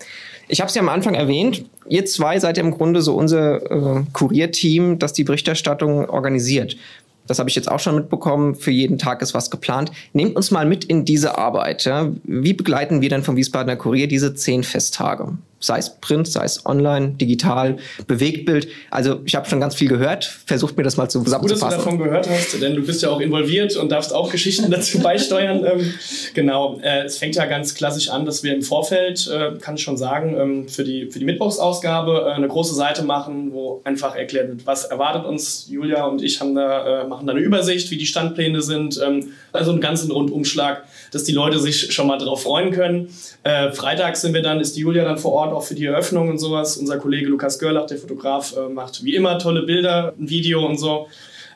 Ich 0.48 0.62
habe 0.62 0.70
es 0.70 0.76
ja 0.76 0.82
am 0.82 0.90
Anfang 0.90 1.16
erwähnt, 1.16 1.66
ihr 1.90 2.06
zwei 2.06 2.40
seid 2.40 2.58
ja 2.58 2.64
im 2.64 2.72
Grunde 2.72 3.02
so 3.02 3.16
unser 3.16 3.98
äh, 3.98 4.04
Kurierteam, 4.14 5.00
das 5.00 5.14
die 5.14 5.24
Berichterstattung 5.24 6.08
organisiert. 6.08 6.78
Das 7.26 7.40
habe 7.40 7.50
ich 7.50 7.56
jetzt 7.56 7.72
auch 7.72 7.80
schon 7.80 7.96
mitbekommen. 7.96 8.54
Für 8.54 8.72
jeden 8.72 8.98
Tag 8.98 9.22
ist 9.22 9.34
was 9.34 9.50
geplant. 9.50 9.92
Nehmt 10.12 10.36
uns 10.36 10.52
mal 10.52 10.66
mit 10.66 10.84
in 10.84 11.06
diese 11.06 11.38
Arbeit. 11.38 11.86
Ja? 11.86 12.12
Wie 12.26 12.54
begleiten 12.54 13.02
wir 13.02 13.10
denn 13.10 13.24
vom 13.24 13.38
Wiesbadener 13.38 13.78
Kurier 13.78 14.08
diese 14.08 14.36
zehn 14.36 14.64
Festtage? 14.64 15.30
Sei 15.64 15.80
es 15.80 15.90
Print, 16.02 16.28
sei 16.28 16.44
es 16.44 16.66
online, 16.66 17.12
digital, 17.12 17.78
Bewegtbild. 18.08 18.68
Also 18.92 19.22
ich 19.26 19.36
habe 19.36 19.50
schon 19.50 19.60
ganz 19.60 19.76
viel 19.76 19.88
gehört. 19.88 20.26
Versucht 20.46 20.78
mir 20.78 20.84
das 20.84 20.98
mal 20.98 21.10
zu 21.10 21.24
zusammenzufassen. 21.24 21.70
Gut, 21.70 21.72
dass 21.72 21.84
du 21.84 21.90
davon 21.92 22.06
gehört 22.06 22.30
hast, 22.30 22.62
denn 22.62 22.76
du 22.76 22.86
bist 22.86 23.02
ja 23.02 23.10
auch 23.10 23.20
involviert 23.20 23.76
und 23.78 23.92
darfst 23.92 24.14
auch 24.14 24.32
Geschichten 24.32 24.70
dazu 24.70 25.00
beisteuern. 25.04 25.66
Ähm, 25.66 25.94
genau, 26.34 26.80
äh, 26.82 27.04
es 27.06 27.18
fängt 27.18 27.36
ja 27.36 27.46
ganz 27.46 27.76
klassisch 27.76 28.10
an, 28.10 28.26
dass 28.26 28.44
wir 28.44 28.54
im 28.54 28.62
Vorfeld, 28.62 29.28
äh, 29.28 29.58
kann 29.60 29.76
ich 29.76 29.84
schon 29.84 29.98
sagen, 29.98 30.36
ähm, 30.38 30.68
für 30.68 30.84
die, 30.84 31.10
für 31.10 31.20
die 31.20 31.26
Mittwochsausgabe 31.26 32.26
äh, 32.28 32.32
eine 32.34 32.48
große 32.48 32.76
Seite 32.76 33.04
machen, 33.04 33.54
wo 33.54 33.82
einfach 33.86 34.16
erklärt 34.16 34.50
wird, 34.50 34.66
was 34.66 34.86
erwartet 34.86 35.26
uns. 35.26 35.68
Julia 35.70 36.06
und 36.06 36.22
ich 36.22 36.40
haben 36.42 36.56
da, 36.56 37.04
äh, 37.04 37.08
machen 37.08 37.26
da 37.26 37.34
eine 37.34 37.42
Übersicht, 37.42 37.90
wie 37.92 37.98
die 37.98 38.06
Standpläne 38.06 38.62
sind. 38.62 39.00
Ähm, 39.04 39.32
also 39.54 39.72
einen 39.72 39.82
ganzen 39.82 40.12
Rundumschlag, 40.12 40.84
dass 41.12 41.24
die 41.24 41.32
Leute 41.32 41.60
sich 41.60 41.94
schon 41.94 42.08
mal 42.08 42.18
darauf 42.18 42.44
freuen 42.44 42.72
können. 42.72 43.10
Äh, 43.44 43.72
freitags 43.72 44.22
sind 44.22 44.34
wir 44.34 44.42
dann, 44.42 44.60
ist 44.60 44.76
die 44.76 44.82
Julia 44.82 45.04
dann 45.04 45.18
vor 45.18 45.34
Ort 45.34 45.53
auch 45.54 45.64
für 45.64 45.76
die 45.76 45.86
Eröffnung 45.86 46.30
und 46.30 46.40
sowas. 46.40 46.78
Unser 46.78 46.98
Kollege 46.98 47.28
Lukas 47.28 47.60
Görlach, 47.60 47.86
der 47.86 47.98
Fotograf, 47.98 48.56
äh, 48.56 48.70
macht 48.70 49.04
wie 49.04 49.16
immer 49.16 49.40
tolle 49.40 49.64
Bilder, 49.64 50.14
ein 50.20 50.30
Video 50.30 50.66
und 50.66 50.78
so. 50.78 51.08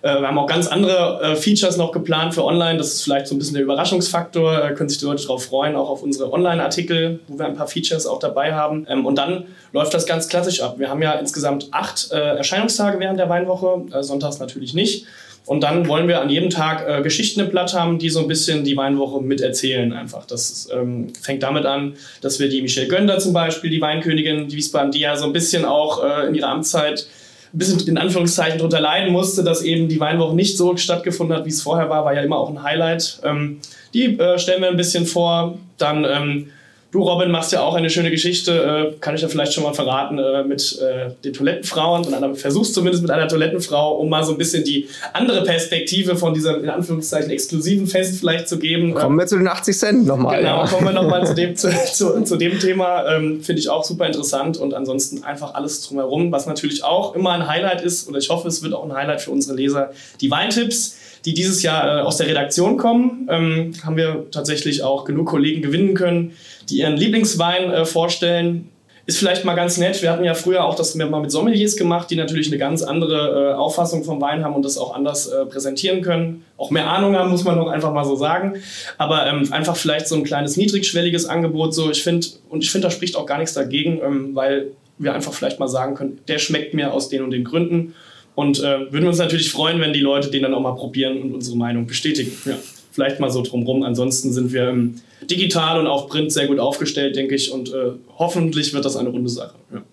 Äh, 0.02 0.22
wir 0.22 0.28
haben 0.28 0.38
auch 0.38 0.48
ganz 0.48 0.68
andere 0.68 1.22
äh, 1.22 1.36
Features 1.36 1.78
noch 1.78 1.92
geplant 1.92 2.34
für 2.34 2.44
online. 2.44 2.78
Das 2.78 2.94
ist 2.94 3.04
vielleicht 3.04 3.28
so 3.28 3.36
ein 3.36 3.40
bisschen 3.40 3.56
der 3.56 3.64
Überraschungsfaktor. 3.64 4.64
Äh, 4.64 4.74
können 4.74 4.90
sich 4.90 5.00
die 5.00 5.06
Leute 5.06 5.24
darauf 5.24 5.46
freuen, 5.46 5.76
auch 5.76 5.90
auf 5.90 6.04
unsere 6.04 6.32
Online-Artikel, 6.32 7.20
wo 7.28 7.38
wir 7.38 7.46
ein 7.46 7.56
paar 7.56 7.68
Features 7.68 8.06
auch 8.06 8.20
dabei 8.20 8.54
haben. 8.54 8.86
Ähm, 8.90 9.06
und 9.06 9.18
dann 9.18 9.46
läuft 9.74 9.94
das 9.94 10.06
ganz 10.06 10.28
klassisch 10.28 10.62
ab. 10.62 10.76
Wir 10.78 10.90
haben 10.90 11.02
ja 11.02 11.14
insgesamt 11.14 11.68
acht 11.72 12.10
Erscheinungstage 12.12 13.00
während 13.00 13.20
der 13.20 13.30
Weinwoche, 13.30 13.86
sonntags 14.02 14.40
natürlich 14.40 14.74
nicht. 14.74 15.06
Und 15.48 15.62
dann 15.62 15.88
wollen 15.88 16.10
wir 16.10 16.22
an 16.22 16.30
jedem 16.30 16.50
Tag 16.50 16.86
äh, 16.88 17.02
Geschichten 17.02 17.40
im 17.40 17.50
Blatt 17.50 17.74
haben, 17.74 18.00
die 18.00 18.10
so 18.10 18.20
ein 18.20 18.28
bisschen 18.28 18.66
die 18.66 18.76
Weinwoche 18.76 19.22
miterzählen 19.24 19.94
einfach. 19.94 20.26
Das 20.26 20.68
ähm, 20.74 21.14
fängt 21.22 21.42
damit 21.42 21.66
an, 21.66 21.94
dass 22.22 22.40
wir 22.40 22.50
die 22.50 22.62
Michelle 22.62 22.90
Gönder 22.90 23.18
zum 23.18 23.32
Beispiel, 23.32 23.70
die 23.70 23.80
Weinkönigin, 23.80 24.50
die 24.50 24.58
Wiesbaden, 24.58 24.92
die 24.92 25.00
ja 25.00 25.16
so 25.16 25.26
ein 25.26 25.32
bisschen 25.32 25.64
auch 25.64 26.04
äh, 26.04 26.28
in 26.28 26.36
ihrer 26.36 26.50
Amtszeit 26.50 27.08
ein 27.54 27.60
bisschen 27.60 27.80
in 27.88 27.98
Anführungszeichen 27.98 28.58
darunter 28.58 28.82
leiden 28.82 29.14
musste, 29.14 29.42
dass 29.42 29.62
eben 29.62 29.88
die 29.88 30.02
Weinwoche 30.02 30.36
nicht 30.36 30.58
so 30.58 30.76
stattgefunden 30.76 31.38
hat, 31.38 31.46
wie 31.46 31.50
es 31.50 31.62
vorher 31.62 31.90
war, 31.90 32.04
war 32.04 32.14
ja 32.14 32.22
immer 32.22 32.38
auch 32.38 32.50
ein 32.50 32.62
Highlight. 32.62 33.22
Ähm, 33.24 33.60
die 33.94 34.20
äh, 34.20 34.38
stellen 34.38 34.62
wir 34.62 34.70
ein 34.70 34.76
bisschen 34.76 35.06
vor. 35.06 35.58
Dann 35.78 36.04
ähm, 36.04 36.50
Du, 36.90 37.04
Robin, 37.04 37.30
machst 37.32 37.52
ja 37.52 37.62
auch 37.62 37.76
eine 37.76 37.90
schöne 37.90 38.10
Geschichte, 38.10 38.94
äh, 38.96 39.00
kann 39.02 39.14
ich 39.14 39.22
ja 39.22 39.28
vielleicht 39.28 39.52
schon 39.52 39.64
mal 39.66 39.74
verraten, 39.74 40.20
äh, 40.20 40.44
mit 40.46 40.80
äh, 40.82 41.12
den 41.22 41.34
Toilettenfrauen 41.34 42.06
und 42.06 42.14
einer, 42.14 42.34
versuchst 42.34 42.74
zumindest 42.74 43.04
mit 43.04 43.12
einer 43.12 43.28
Toilettenfrau, 43.28 43.98
um 43.98 44.08
mal 44.08 44.24
so 44.24 44.32
ein 44.32 44.38
bisschen 44.38 44.64
die 44.64 44.88
andere 45.12 45.44
Perspektive 45.44 46.16
von 46.16 46.34
diesem, 46.34 46.64
in 46.64 46.70
Anführungszeichen, 46.70 47.30
exklusiven 47.30 47.88
Fest 47.88 48.20
vielleicht 48.20 48.48
zu 48.48 48.58
geben. 48.58 48.94
Kommen 48.94 49.20
wir 49.20 49.28
zu 49.28 49.38
den 49.38 49.50
80 49.50 49.78
Cent 49.78 50.06
nochmal. 50.06 50.38
Genau, 50.38 50.64
ja. 50.64 50.68
kommen 50.68 50.86
wir 50.86 50.94
nochmal 50.94 51.28
zu 51.28 51.36
dem, 51.36 51.56
zu, 51.58 51.70
zu, 51.92 52.24
zu 52.24 52.38
dem 52.38 52.58
Thema. 52.58 53.06
Ähm, 53.16 53.42
Finde 53.42 53.60
ich 53.60 53.70
auch 53.70 53.84
super 53.84 54.06
interessant 54.06 54.56
und 54.56 54.74
ansonsten 54.74 55.26
einfach 55.26 55.56
alles 55.56 55.86
drumherum, 55.86 56.32
was 56.32 56.46
natürlich 56.46 56.86
auch 56.86 57.16
immer 57.16 57.32
ein 57.32 57.48
Highlight 57.48 57.82
ist, 57.82 58.08
oder 58.08 58.20
ich 58.20 58.30
hoffe, 58.30 58.48
es 58.48 58.64
wird 58.64 58.74
auch 58.74 58.86
ein 58.86 58.94
Highlight 58.94 59.22
für 59.22 59.32
unsere 59.32 59.58
Leser, 59.58 59.92
die 60.22 60.32
Weintipps 60.32 60.96
die 61.26 61.34
dieses 61.34 61.62
Jahr 61.62 62.00
äh, 62.00 62.02
aus 62.02 62.18
der 62.18 62.28
Redaktion 62.28 62.78
kommen. 62.78 63.28
Ähm, 63.30 63.74
haben 63.84 63.98
wir 63.98 64.28
tatsächlich 64.32 64.82
auch 64.84 65.04
genug 65.04 65.28
Kollegen 65.28 65.62
gewinnen 65.62 65.94
können, 65.94 66.34
die 66.70 66.80
ihren 66.80 66.98
Lieblingswein 66.98 67.72
äh, 67.72 67.86
vorstellen. 67.86 68.70
Ist 69.06 69.20
vielleicht 69.20 69.46
mal 69.46 69.56
ganz 69.56 69.78
nett. 69.78 70.02
Wir 70.02 70.12
hatten 70.12 70.26
ja 70.26 70.34
früher 70.34 70.66
auch 70.66 70.76
das 70.76 70.94
mal 70.96 71.22
mit 71.22 71.32
Sommeliers 71.32 71.78
gemacht, 71.78 72.12
die 72.12 72.18
natürlich 72.18 72.48
eine 72.48 72.58
ganz 72.58 72.84
andere 72.84 73.52
äh, 73.52 73.54
Auffassung 73.54 74.04
vom 74.04 74.20
Wein 74.20 74.44
haben 74.44 74.54
und 74.54 74.66
das 74.66 74.78
auch 74.78 74.94
anders 74.94 75.28
äh, 75.28 75.46
präsentieren 75.46 76.02
können. 76.02 76.44
Auch 76.58 76.72
mehr 76.72 76.90
Ahnung 76.90 77.16
haben, 77.16 77.30
muss 77.30 77.46
man 77.46 77.56
doch 77.56 77.70
einfach 77.70 77.94
mal 77.94 78.04
so 78.04 78.18
sagen. 78.18 78.56
Aber 78.98 79.26
ähm, 79.28 79.54
einfach 79.54 79.78
vielleicht 79.78 80.10
so 80.10 80.16
ein 80.16 80.26
kleines 80.26 80.58
niedrigschwelliges 80.58 81.26
Angebot. 81.26 81.74
So, 81.74 81.90
ich 81.90 82.04
finde, 82.04 82.28
und 82.50 82.66
ich 82.66 82.70
finde, 82.70 82.88
da 82.88 82.92
spricht 82.92 83.16
auch 83.16 83.26
gar 83.26 83.38
nichts 83.38 83.54
dagegen, 83.54 84.02
ähm, 84.04 84.36
weil 84.36 84.72
wir 84.98 85.14
einfach 85.14 85.32
vielleicht 85.32 85.60
mal 85.60 85.70
sagen 85.70 85.96
können, 85.96 86.20
der 86.28 86.40
schmeckt 86.40 86.74
mir 86.74 86.92
aus 86.92 87.08
den 87.08 87.24
und 87.24 87.32
den 87.32 87.46
Gründen. 87.46 87.94
Und 88.36 88.60
äh, 88.60 88.92
würden 88.92 89.08
uns 89.08 89.20
natürlich 89.20 89.52
freuen, 89.52 89.80
wenn 89.80 89.94
die 89.94 90.00
Leute 90.00 90.30
den 90.30 90.44
dann 90.44 90.54
auch 90.54 90.62
mal 90.62 90.76
probieren 90.76 91.22
und 91.22 91.34
unsere 91.34 91.58
Meinung 91.58 91.88
bestätigen. 91.88 92.34
Ja, 92.46 92.56
vielleicht 92.98 93.20
mal 93.20 93.30
so 93.30 93.44
drumrum. 93.44 93.84
Ansonsten 93.84 94.34
sind 94.34 94.52
wir 94.52 94.70
ähm, 94.70 94.96
digital 95.30 95.80
und 95.80 95.86
auch 95.86 96.10
Print 96.10 96.32
sehr 96.32 96.48
gut 96.48 96.58
aufgestellt, 96.58 97.16
denke 97.16 97.36
ich. 97.36 97.52
Und 97.52 97.70
äh, 97.70 97.92
hoffentlich 98.18 98.74
wird 98.74 98.86
das 98.86 98.96
eine 98.96 99.10
runde 99.10 99.30
Sache. 99.30 99.54
Ja. 99.72 99.84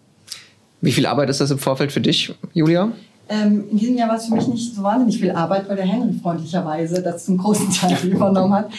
Wie 0.81 0.91
viel 0.91 1.05
Arbeit 1.05 1.29
ist 1.29 1.39
das 1.39 1.51
im 1.51 1.59
Vorfeld 1.59 1.93
für 1.93 2.01
dich, 2.01 2.33
Julia? 2.55 2.93
Ähm, 3.29 3.65
in 3.71 3.77
diesem 3.77 3.97
Jahr 3.99 4.09
war 4.09 4.17
es 4.17 4.25
für 4.25 4.35
mich 4.35 4.49
nicht 4.49 4.75
so 4.75 4.83
wahnsinnig 4.83 5.19
viel 5.19 5.33
Arbeit, 5.33 5.69
weil 5.69 5.77
der 5.77 5.85
Henry 5.85 6.15
freundlicherweise 6.15 7.03
das 7.03 7.27
zum 7.27 7.37
großen 7.37 7.71
Teil 7.71 7.99
übernommen 8.05 8.55
hat. 8.55 8.71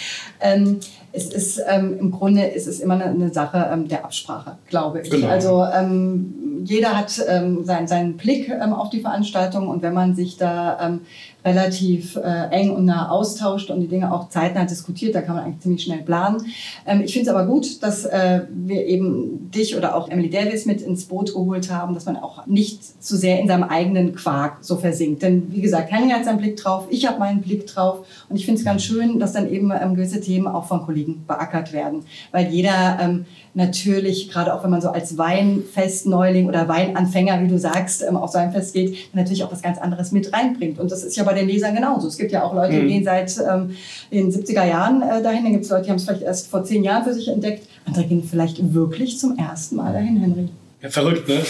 Ähm, 0.41 0.79
es 1.11 1.31
ist 1.31 1.61
ähm, 1.67 1.95
im 1.99 2.09
Grunde 2.09 2.45
ist 2.45 2.65
es 2.65 2.79
immer 2.79 2.95
eine, 2.95 3.05
eine 3.05 3.31
Sache 3.31 3.69
ähm, 3.71 3.87
der 3.87 4.05
Absprache, 4.05 4.57
glaube 4.67 5.01
ich. 5.01 5.11
Genau. 5.11 5.27
Also 5.27 5.63
ähm, 5.63 6.63
jeder 6.65 6.97
hat 6.97 7.23
ähm, 7.27 7.63
sein, 7.63 7.87
seinen 7.87 8.17
Blick 8.17 8.51
auf 8.51 8.89
die 8.89 9.01
Veranstaltung 9.01 9.67
und 9.67 9.83
wenn 9.83 9.93
man 9.93 10.15
sich 10.15 10.37
da 10.37 10.99
relativ 11.45 12.15
äh, 12.15 12.49
eng 12.49 12.71
und 12.71 12.85
nah 12.85 13.09
austauscht 13.09 13.69
und 13.69 13.79
die 13.79 13.87
Dinge 13.87 14.11
auch 14.11 14.29
zeitnah 14.29 14.65
diskutiert. 14.65 15.13
Da 15.13 15.21
kann 15.21 15.35
man 15.35 15.45
eigentlich 15.45 15.59
ziemlich 15.61 15.83
schnell 15.83 16.01
planen. 16.01 16.41
Ähm, 16.87 17.01
ich 17.01 17.13
finde 17.13 17.29
es 17.29 17.35
aber 17.35 17.45
gut, 17.45 17.83
dass 17.83 18.05
äh, 18.05 18.41
wir 18.49 18.85
eben 18.85 19.51
dich 19.51 19.77
oder 19.77 19.95
auch 19.95 20.09
Emily 20.09 20.29
Davis 20.29 20.65
mit 20.65 20.81
ins 20.81 21.05
Boot 21.05 21.33
geholt 21.33 21.71
haben, 21.71 21.93
dass 21.93 22.05
man 22.05 22.17
auch 22.17 22.47
nicht 22.47 23.03
zu 23.03 23.15
sehr 23.15 23.39
in 23.39 23.47
seinem 23.47 23.63
eigenen 23.63 24.15
Quark 24.15 24.57
so 24.61 24.75
versinkt. 24.77 25.21
Denn 25.21 25.53
wie 25.53 25.61
gesagt, 25.61 25.91
Henry 25.91 26.09
hat 26.09 26.25
seinen 26.25 26.39
Blick 26.39 26.57
drauf, 26.57 26.87
ich 26.89 27.07
habe 27.07 27.19
meinen 27.19 27.41
Blick 27.41 27.67
drauf 27.67 28.05
und 28.27 28.35
ich 28.35 28.45
finde 28.45 28.59
es 28.59 28.65
ganz 28.65 28.83
schön, 28.83 29.19
dass 29.19 29.33
dann 29.33 29.47
eben 29.47 29.71
ähm, 29.71 29.95
gewisse 29.95 30.21
Themen 30.21 30.47
auch 30.47 30.65
von 30.65 30.81
Kollegen 30.81 31.23
beackert 31.27 31.71
werden, 31.73 32.05
weil 32.31 32.47
jeder 32.47 32.97
ähm, 32.99 33.25
natürlich, 33.55 34.29
gerade 34.29 34.53
auch 34.53 34.63
wenn 34.63 34.69
man 34.69 34.81
so 34.81 34.89
als 34.89 35.17
Weinfestneuling 35.17 36.47
oder 36.47 36.67
Weinanfänger, 36.67 37.41
wie 37.41 37.47
du 37.47 37.57
sagst, 37.57 38.03
ähm, 38.03 38.17
auf 38.17 38.31
so 38.31 38.37
ein 38.37 38.51
Fest 38.51 38.73
geht, 38.73 39.13
natürlich 39.13 39.43
auch 39.43 39.51
was 39.51 39.61
ganz 39.61 39.77
anderes 39.77 40.11
mit 40.11 40.31
reinbringt. 40.33 40.77
Und 40.77 40.91
das 40.91 41.03
ist 41.03 41.15
ja 41.15 41.23
bei 41.23 41.33
den 41.33 41.47
Lesern 41.47 41.73
genauso. 41.73 42.07
Es 42.07 42.17
gibt 42.17 42.31
ja 42.31 42.43
auch 42.43 42.53
Leute, 42.53 42.73
die 42.73 42.81
mhm. 42.81 42.87
gehen 42.87 43.03
seit 43.03 43.35
ähm, 43.39 43.71
den 44.11 44.31
70er 44.31 44.65
Jahren 44.65 45.01
äh, 45.01 45.23
dahin. 45.23 45.43
Dann 45.43 45.53
gibt 45.53 45.63
es 45.63 45.71
Leute, 45.71 45.85
die 45.85 45.89
haben 45.89 45.97
es 45.97 46.03
vielleicht 46.03 46.21
erst 46.21 46.47
vor 46.47 46.63
zehn 46.63 46.83
Jahren 46.83 47.03
für 47.03 47.13
sich 47.13 47.29
entdeckt. 47.29 47.67
Andere 47.85 48.05
gehen 48.05 48.23
vielleicht 48.23 48.73
wirklich 48.73 49.17
zum 49.17 49.37
ersten 49.37 49.77
Mal 49.77 49.93
dahin, 49.93 50.17
Henry. 50.17 50.49
Ja, 50.85 50.91
verrückt, 50.91 51.27
ne? 51.27 51.35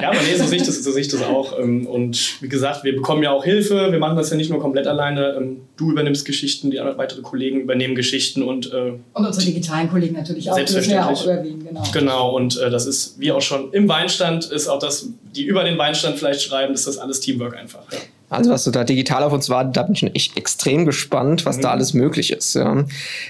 ja, 0.00 0.08
aber 0.08 0.18
nee, 0.22 0.36
so 0.36 0.44
sehe 0.44 0.56
ich 0.56 0.64
das, 0.64 0.82
so 0.82 0.90
sehe 0.90 1.02
ich 1.02 1.08
das 1.08 1.22
auch. 1.22 1.58
Ähm, 1.58 1.86
und 1.86 2.40
wie 2.40 2.48
gesagt, 2.48 2.82
wir 2.82 2.94
bekommen 2.94 3.22
ja 3.22 3.30
auch 3.30 3.44
Hilfe. 3.44 3.92
Wir 3.92 3.98
machen 3.98 4.16
das 4.16 4.30
ja 4.30 4.36
nicht 4.36 4.50
nur 4.50 4.58
komplett 4.58 4.86
alleine. 4.86 5.34
Ähm, 5.36 5.60
du 5.76 5.90
übernimmst 5.90 6.24
Geschichten, 6.24 6.70
die 6.70 6.78
weitere 6.78 7.20
Kollegen 7.20 7.60
übernehmen 7.60 7.94
Geschichten 7.94 8.42
und 8.42 8.72
äh, 8.72 8.94
und 9.12 9.26
unsere 9.26 9.44
digitalen 9.44 9.90
Kollegen 9.90 10.14
natürlich 10.14 10.50
auch. 10.50 10.54
Selbstverständlich. 10.54 11.24
Ja 11.26 11.36
auch 11.36 11.62
genau. 11.62 11.82
Genau. 11.92 12.36
Und 12.36 12.58
äh, 12.58 12.70
das 12.70 12.86
ist 12.86 13.20
wie 13.20 13.32
auch 13.32 13.42
schon 13.42 13.70
im 13.72 13.86
Weinstand 13.86 14.46
ist 14.46 14.68
auch 14.68 14.78
das, 14.78 15.10
die 15.36 15.44
über 15.44 15.62
den 15.62 15.76
Weinstand 15.76 16.18
vielleicht 16.18 16.40
schreiben, 16.40 16.72
ist 16.72 16.86
das 16.86 16.96
alles 16.96 17.20
Teamwork 17.20 17.54
einfach. 17.54 17.82
Ja. 17.92 17.98
Also 18.30 18.50
was 18.50 18.64
du 18.64 18.70
da 18.70 18.84
digital 18.84 19.22
auf 19.22 19.32
uns 19.32 19.48
wartet, 19.48 19.76
da 19.76 19.82
bin 19.82 19.94
ich 19.94 20.00
schon 20.00 20.14
echt 20.14 20.36
extrem 20.36 20.84
gespannt, 20.84 21.46
was 21.46 21.56
mhm. 21.56 21.62
da 21.62 21.70
alles 21.70 21.94
möglich 21.94 22.32
ist. 22.32 22.54
Ja. 22.54 22.84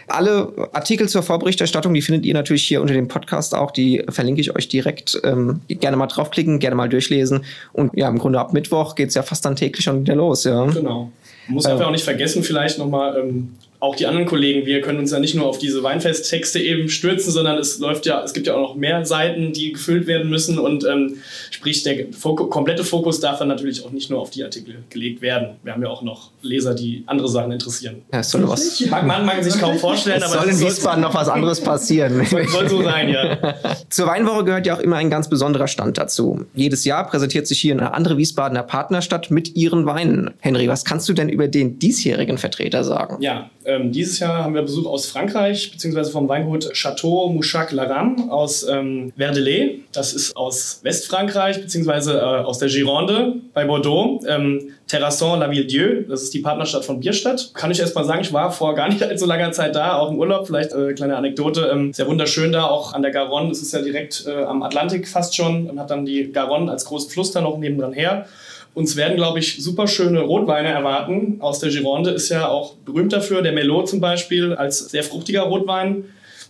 Alle 0.09 0.53
Artikel 0.73 1.09
zur 1.09 1.23
Vorberichterstattung, 1.23 1.95
die 1.95 2.03
findet 2.03 2.27
ihr 2.27 2.35
natürlich 2.35 2.65
hier 2.65 2.81
unter 2.81 2.95
dem 2.95 3.07
Podcast 3.07 3.55
auch. 3.55 3.71
Die 3.71 4.05
verlinke 4.09 4.41
ich 4.41 4.55
euch 4.57 4.69
direkt. 4.69 5.21
Ähm, 5.25 5.61
gerne 5.69 5.97
mal 5.97 6.07
draufklicken, 6.07 6.59
gerne 6.59 6.75
mal 6.75 6.89
durchlesen. 6.89 7.45
Und 7.73 7.97
ja, 7.97 8.09
im 8.09 8.19
Grunde 8.19 8.41
ab 8.41 8.53
Mittwoch 8.53 8.95
geht's 8.97 9.15
ja 9.15 9.23
fast 9.23 9.45
dann 9.45 9.55
täglich 9.55 9.85
schon 9.85 10.01
wieder 10.01 10.17
los. 10.17 10.45
Ja. 10.45 10.65
Genau. 10.67 11.11
Man 11.47 11.55
muss 11.55 11.67
einfach 11.67 11.87
auch 11.87 11.93
nicht 11.93 12.05
vergessen, 12.05 12.43
vielleicht 12.43 12.79
nochmal 12.79 13.17
ähm, 13.19 13.55
auch 13.81 13.95
die 13.95 14.07
anderen 14.07 14.27
Kollegen, 14.27 14.67
wir 14.67 14.81
können 14.81 14.99
uns 14.99 15.13
ja 15.13 15.21
nicht 15.21 15.37
nur 15.37 15.47
auf 15.47 15.59
diese 15.59 15.83
Weinfesttexte 15.85 16.59
eben 16.59 16.89
stürzen, 16.89 17.33
sondern 17.33 17.59
es 17.59 17.79
läuft 17.79 18.07
ja, 18.07 18.23
es 18.25 18.33
gibt 18.33 18.49
ja 18.49 18.55
auch 18.55 18.61
noch 18.61 18.75
mehr 18.75 19.05
Seiten, 19.05 19.53
die 19.53 19.73
gefüllt 19.73 20.09
werden 20.09 20.29
müssen 20.29 20.59
und 20.59 20.85
ähm, 20.85 21.19
sprich 21.51 21.85
der 21.85 22.13
Fok 22.13 22.51
komplette 22.51 22.83
Fokus 22.83 23.21
darf 23.21 23.39
dann 23.39 23.49
natürlich 23.49 23.85
auch 23.85 23.91
nicht 23.91 24.11
nur 24.11 24.21
auf 24.21 24.31
die 24.31 24.43
Artikel 24.43 24.83
gelegt 24.91 25.23
werden. 25.23 25.57
Wir 25.63 25.73
haben 25.73 25.83
ja 25.83 25.91
auch 25.91 26.03
noch 26.03 26.31
Leser, 26.43 26.75
die 26.75 27.05
andere 27.07 27.29
Sachen 27.29 27.53
interessieren. 27.53 28.03
Ja, 28.13 28.21
es 28.21 28.31
soll 28.31 28.49
was. 28.49 28.81
Mag 28.91 29.07
man 29.07 29.25
mag 29.25 29.45
sich 29.45 29.61
kaum 29.61 29.79
vorstellen, 29.79 30.23
es 30.23 30.33
aber 30.33 30.43
soll 30.43 30.53
in 30.53 30.61
Wiesbaden 30.61 31.03
noch 31.03 31.15
was 31.15 31.29
anderes 31.29 31.61
passieren. 31.61 32.25
soll, 32.31 32.49
soll 32.49 32.69
so 32.69 32.83
sein, 32.83 33.09
ja. 33.09 33.55
Zur 33.91 34.09
Weinwoche 34.09 34.45
gehört 34.45 34.67
ja 34.67 34.77
auch 34.77 34.81
immer 34.81 34.97
ein 34.97 35.11
ganz 35.11 35.29
besonderer 35.29 35.69
Stand 35.69 35.99
dazu. 35.99 36.47
Jedes 36.55 36.85
Jahr 36.85 37.07
präsentiert 37.07 37.47
sich 37.47 37.61
hier 37.61 37.75
eine 37.75 37.95
andere 37.95 38.17
Wiesbadener 38.17 38.65
Partnerstadt 38.65 39.31
mit 39.31 39.55
ihren 39.55 39.87
Weinen. 39.87 40.31
Henry, 40.41 40.67
was 40.69 40.85
kannst 40.85 41.09
du 41.09 41.13
denn 41.13 41.29
über 41.29 41.47
den 41.47 41.79
diesjährigen 41.79 42.39
Vertreter 42.39 42.83
sagen? 42.83 43.19
Ja, 43.21 43.51
ähm, 43.69 43.93
dieses 43.93 44.19
Jahr 44.19 44.43
haben 44.43 44.55
wir 44.55 44.63
Besuch 44.63 44.87
aus 44.87 45.07
Frankreich, 45.07 45.71
beziehungsweise 45.71 46.11
vom 46.11 46.29
Weingut 46.29 46.73
Chateau 46.73 47.29
Mouchac 47.29 47.71
Laram 47.73 48.31
aus 48.31 48.67
ähm, 48.67 49.13
Verdelais. 49.17 49.81
Das 49.93 50.15
ist 50.15 50.35
aus 50.35 50.81
Westfrankreich, 50.83 51.61
beziehungsweise 51.61 52.19
äh, 52.19 52.23
aus 52.23 52.59
der 52.59 52.69
Gironde 52.69 53.35
bei 53.53 53.67
Bordeaux. 53.67 54.21
Ähm, 54.27 54.73
Terrasson 54.89 55.39
La 55.39 55.51
Ville-Dieu, 55.51 56.05
das 56.09 56.23
ist 56.23 56.33
die 56.33 56.39
Partnerstadt 56.39 56.83
von 56.83 56.99
Bierstadt. 57.01 57.51
Kann 57.53 57.71
ich 57.71 57.79
erst 57.79 57.95
mal 57.95 58.05
sagen, 58.05 58.23
ich 58.23 58.33
war 58.33 58.51
vor 58.51 58.75
gar 58.75 58.89
nicht 58.89 59.03
allzu 59.05 59.27
langer 59.27 59.53
Zeit 59.53 59.77
da, 59.77 59.99
auch 59.99 60.11
im 60.11 60.19
Urlaub. 60.19 60.47
Vielleicht 60.47 60.73
äh, 60.73 60.95
kleine 60.95 61.17
Anekdote. 61.17 61.69
Ähm, 61.71 61.93
sehr 61.93 62.07
wunderschön 62.07 62.53
da, 62.53 62.65
auch 62.65 62.95
an 62.95 63.03
der 63.03 63.11
Garonne. 63.11 63.51
Das 63.51 63.61
ist 63.61 63.73
ja 63.73 63.83
direkt 63.83 64.25
äh, 64.27 64.45
am 64.45 64.63
Atlantik 64.63 65.07
fast 65.07 65.37
schon 65.37 65.69
und 65.69 65.79
hat 65.79 65.91
dann 65.91 66.07
die 66.07 66.33
Garonne 66.33 66.73
als 66.73 66.87
großen 66.87 67.11
Fluss 67.11 67.33
da 67.33 67.43
noch 67.43 67.59
nebendran 67.59 67.93
her. 67.93 68.27
Uns 68.73 68.97
werden, 68.97 69.17
glaube 69.17 69.41
ich, 69.41 69.63
super 69.63 69.87
schöne 69.87 70.21
Rotweine 70.21 70.69
erwarten. 70.69 71.37
Aus 71.41 71.59
der 71.59 71.69
Gironde 71.69 72.11
ist 72.11 72.31
ja 72.31 72.49
auch 72.49 72.75
berühmt 72.77 73.13
dafür. 73.13 73.43
Der 73.43 73.53
Melot 73.53 73.89
zum 73.89 74.01
Beispiel 74.01 74.55
als 74.55 74.79
sehr 74.79 75.03
fruchtiger 75.03 75.43
Rotwein 75.43 76.07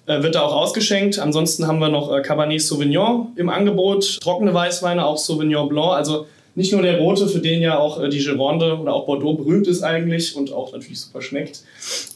äh, 0.07 0.23
wird 0.23 0.37
da 0.37 0.43
auch 0.43 0.55
ausgeschenkt. 0.55 1.19
Ansonsten 1.19 1.67
haben 1.67 1.81
wir 1.81 1.89
noch 1.89 2.23
Cabernet 2.23 2.63
Sauvignon 2.63 3.33
im 3.35 3.49
Angebot, 3.49 4.21
trockene 4.21 4.55
Weißweine, 4.55 5.05
auch 5.05 5.17
Sauvignon 5.17 5.69
Blanc. 5.69 5.95
Also 5.95 6.27
nicht 6.59 6.73
nur 6.73 6.83
der 6.83 6.99
rote, 6.99 7.29
für 7.29 7.39
den 7.39 7.63
ja 7.63 7.79
auch 7.79 8.03
äh, 8.03 8.09
die 8.09 8.19
Gironde 8.19 8.77
oder 8.79 8.93
auch 8.93 9.07
Bordeaux 9.07 9.35
berühmt 9.35 9.69
ist 9.69 9.85
eigentlich 9.85 10.35
und 10.35 10.53
auch 10.53 10.73
natürlich 10.73 11.01
super 11.01 11.23
schmeckt. 11.23 11.61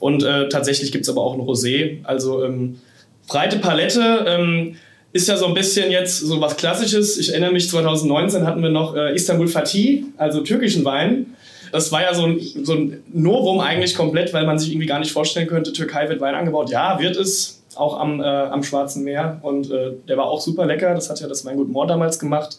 Und 0.00 0.24
äh, 0.24 0.48
tatsächlich 0.48 0.90
gibt 0.90 1.04
es 1.04 1.08
aber 1.08 1.22
auch 1.22 1.34
ein 1.34 1.40
Rosé. 1.40 1.98
Also 2.02 2.44
ähm, 2.44 2.80
breite 3.28 3.58
Palette. 3.58 4.24
Ähm, 4.26 4.74
ist 5.12 5.28
ja 5.28 5.36
so 5.36 5.46
ein 5.46 5.54
bisschen 5.54 5.92
jetzt 5.92 6.18
so 6.18 6.40
was 6.40 6.56
Klassisches. 6.56 7.18
Ich 7.18 7.30
erinnere 7.30 7.52
mich, 7.52 7.68
2019 7.68 8.44
hatten 8.44 8.62
wir 8.62 8.70
noch 8.70 8.96
äh, 8.96 9.14
Istanbul 9.14 9.46
Fatih, 9.46 10.06
also 10.16 10.40
türkischen 10.40 10.84
Wein. 10.84 11.36
Das 11.70 11.92
war 11.92 12.02
ja 12.02 12.12
so 12.12 12.24
ein, 12.24 12.40
so 12.64 12.72
ein 12.72 13.02
Novum 13.12 13.60
eigentlich 13.60 13.94
komplett, 13.94 14.32
weil 14.32 14.44
man 14.44 14.58
sich 14.58 14.72
irgendwie 14.72 14.86
gar 14.86 14.98
nicht 14.98 15.12
vorstellen 15.12 15.46
könnte, 15.46 15.72
Türkei 15.72 16.08
wird 16.08 16.20
Wein 16.20 16.34
angebaut. 16.34 16.70
Ja, 16.70 16.98
wird 16.98 17.16
es, 17.16 17.62
auch 17.76 17.98
am, 17.98 18.20
äh, 18.20 18.24
am 18.24 18.62
Schwarzen 18.62 19.04
Meer. 19.04 19.38
Und 19.42 19.70
äh, 19.70 19.92
der 20.08 20.16
war 20.16 20.26
auch 20.26 20.40
super 20.40 20.66
lecker. 20.66 20.94
Das 20.94 21.10
hat 21.10 21.20
ja 21.20 21.28
das 21.28 21.44
Weingut 21.44 21.68
Moor 21.68 21.86
damals 21.86 22.18
gemacht. 22.18 22.58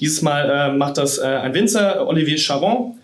Dieses 0.00 0.22
Mal 0.22 0.50
äh, 0.50 0.72
macht 0.76 0.98
das 0.98 1.18
äh, 1.18 1.22
ein 1.22 1.54
Winzer, 1.54 2.06
Olivier 2.06 2.38
Charon 2.38 2.94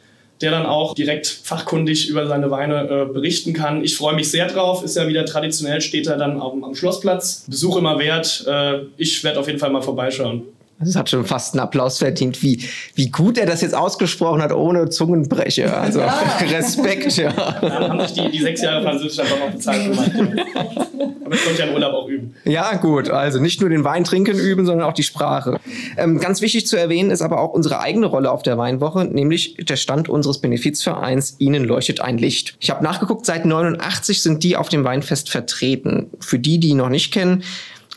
der 0.40 0.50
dann 0.50 0.66
auch 0.66 0.94
direkt 0.94 1.26
fachkundig 1.26 2.08
über 2.08 2.26
seine 2.26 2.50
Weine 2.50 2.88
äh, 2.88 3.12
berichten 3.12 3.52
kann. 3.52 3.82
Ich 3.82 3.96
freue 3.96 4.14
mich 4.14 4.30
sehr 4.30 4.46
drauf. 4.46 4.84
Ist 4.84 4.96
ja 4.96 5.08
wieder 5.08 5.24
traditionell, 5.24 5.80
steht 5.80 6.06
er 6.06 6.16
dann 6.16 6.40
am, 6.40 6.62
am 6.64 6.74
Schlossplatz. 6.74 7.44
Besuch 7.48 7.76
immer 7.76 7.98
wert. 7.98 8.44
Äh, 8.46 8.80
ich 8.96 9.24
werde 9.24 9.40
auf 9.40 9.46
jeden 9.46 9.58
Fall 9.58 9.70
mal 9.70 9.82
vorbeischauen. 9.82 10.44
Das 10.80 10.94
hat 10.94 11.10
schon 11.10 11.24
fast 11.24 11.54
einen 11.54 11.60
Applaus 11.60 11.98
verdient, 11.98 12.40
wie, 12.42 12.62
wie 12.94 13.10
gut 13.10 13.36
er 13.36 13.46
das 13.46 13.62
jetzt 13.62 13.74
ausgesprochen 13.74 14.40
hat, 14.40 14.52
ohne 14.52 14.88
Zungenbrecher. 14.88 15.80
Also 15.80 15.98
ja. 16.00 16.20
Respekt, 16.40 17.16
ja. 17.16 17.32
Dann 17.32 17.88
haben 17.88 18.00
sich 18.06 18.12
die, 18.12 18.30
die 18.30 18.38
sechs 18.38 18.62
Jahre 18.62 18.84
Französisch 18.84 19.18
einfach 19.18 19.40
noch 19.40 19.50
bezahlt 19.50 19.90
gemacht. 19.90 20.10
Aber 21.24 21.34
ich 21.34 21.44
konnte 21.44 21.60
ja 21.60 21.66
im 21.66 21.74
Urlaub 21.74 21.92
auch 21.92 22.08
üben. 22.08 22.34
Ja, 22.44 22.76
gut. 22.76 23.10
Also 23.10 23.40
nicht 23.40 23.60
nur 23.60 23.70
den 23.70 23.84
Wein 23.84 24.04
trinken 24.04 24.38
üben, 24.38 24.66
sondern 24.66 24.88
auch 24.88 24.92
die 24.92 25.02
Sprache. 25.02 25.58
Ähm, 25.96 26.20
ganz 26.20 26.40
wichtig 26.40 26.66
zu 26.66 26.76
erwähnen 26.76 27.10
ist 27.10 27.22
aber 27.22 27.40
auch 27.40 27.52
unsere 27.52 27.80
eigene 27.80 28.06
Rolle 28.06 28.30
auf 28.30 28.42
der 28.42 28.56
Weinwoche, 28.56 29.04
nämlich 29.04 29.56
der 29.56 29.76
Stand 29.76 30.08
unseres 30.08 30.40
Benefizvereins 30.40 31.36
Ihnen 31.38 31.64
leuchtet 31.64 32.00
ein 32.00 32.18
Licht. 32.18 32.56
Ich 32.60 32.70
habe 32.70 32.84
nachgeguckt, 32.84 33.26
seit 33.26 33.44
89 33.44 34.22
sind 34.22 34.44
die 34.44 34.56
auf 34.56 34.68
dem 34.68 34.84
Weinfest 34.84 35.28
vertreten. 35.28 36.10
Für 36.20 36.38
die, 36.38 36.58
die 36.60 36.68
ihn 36.68 36.78
noch 36.78 36.88
nicht 36.88 37.12
kennen, 37.12 37.42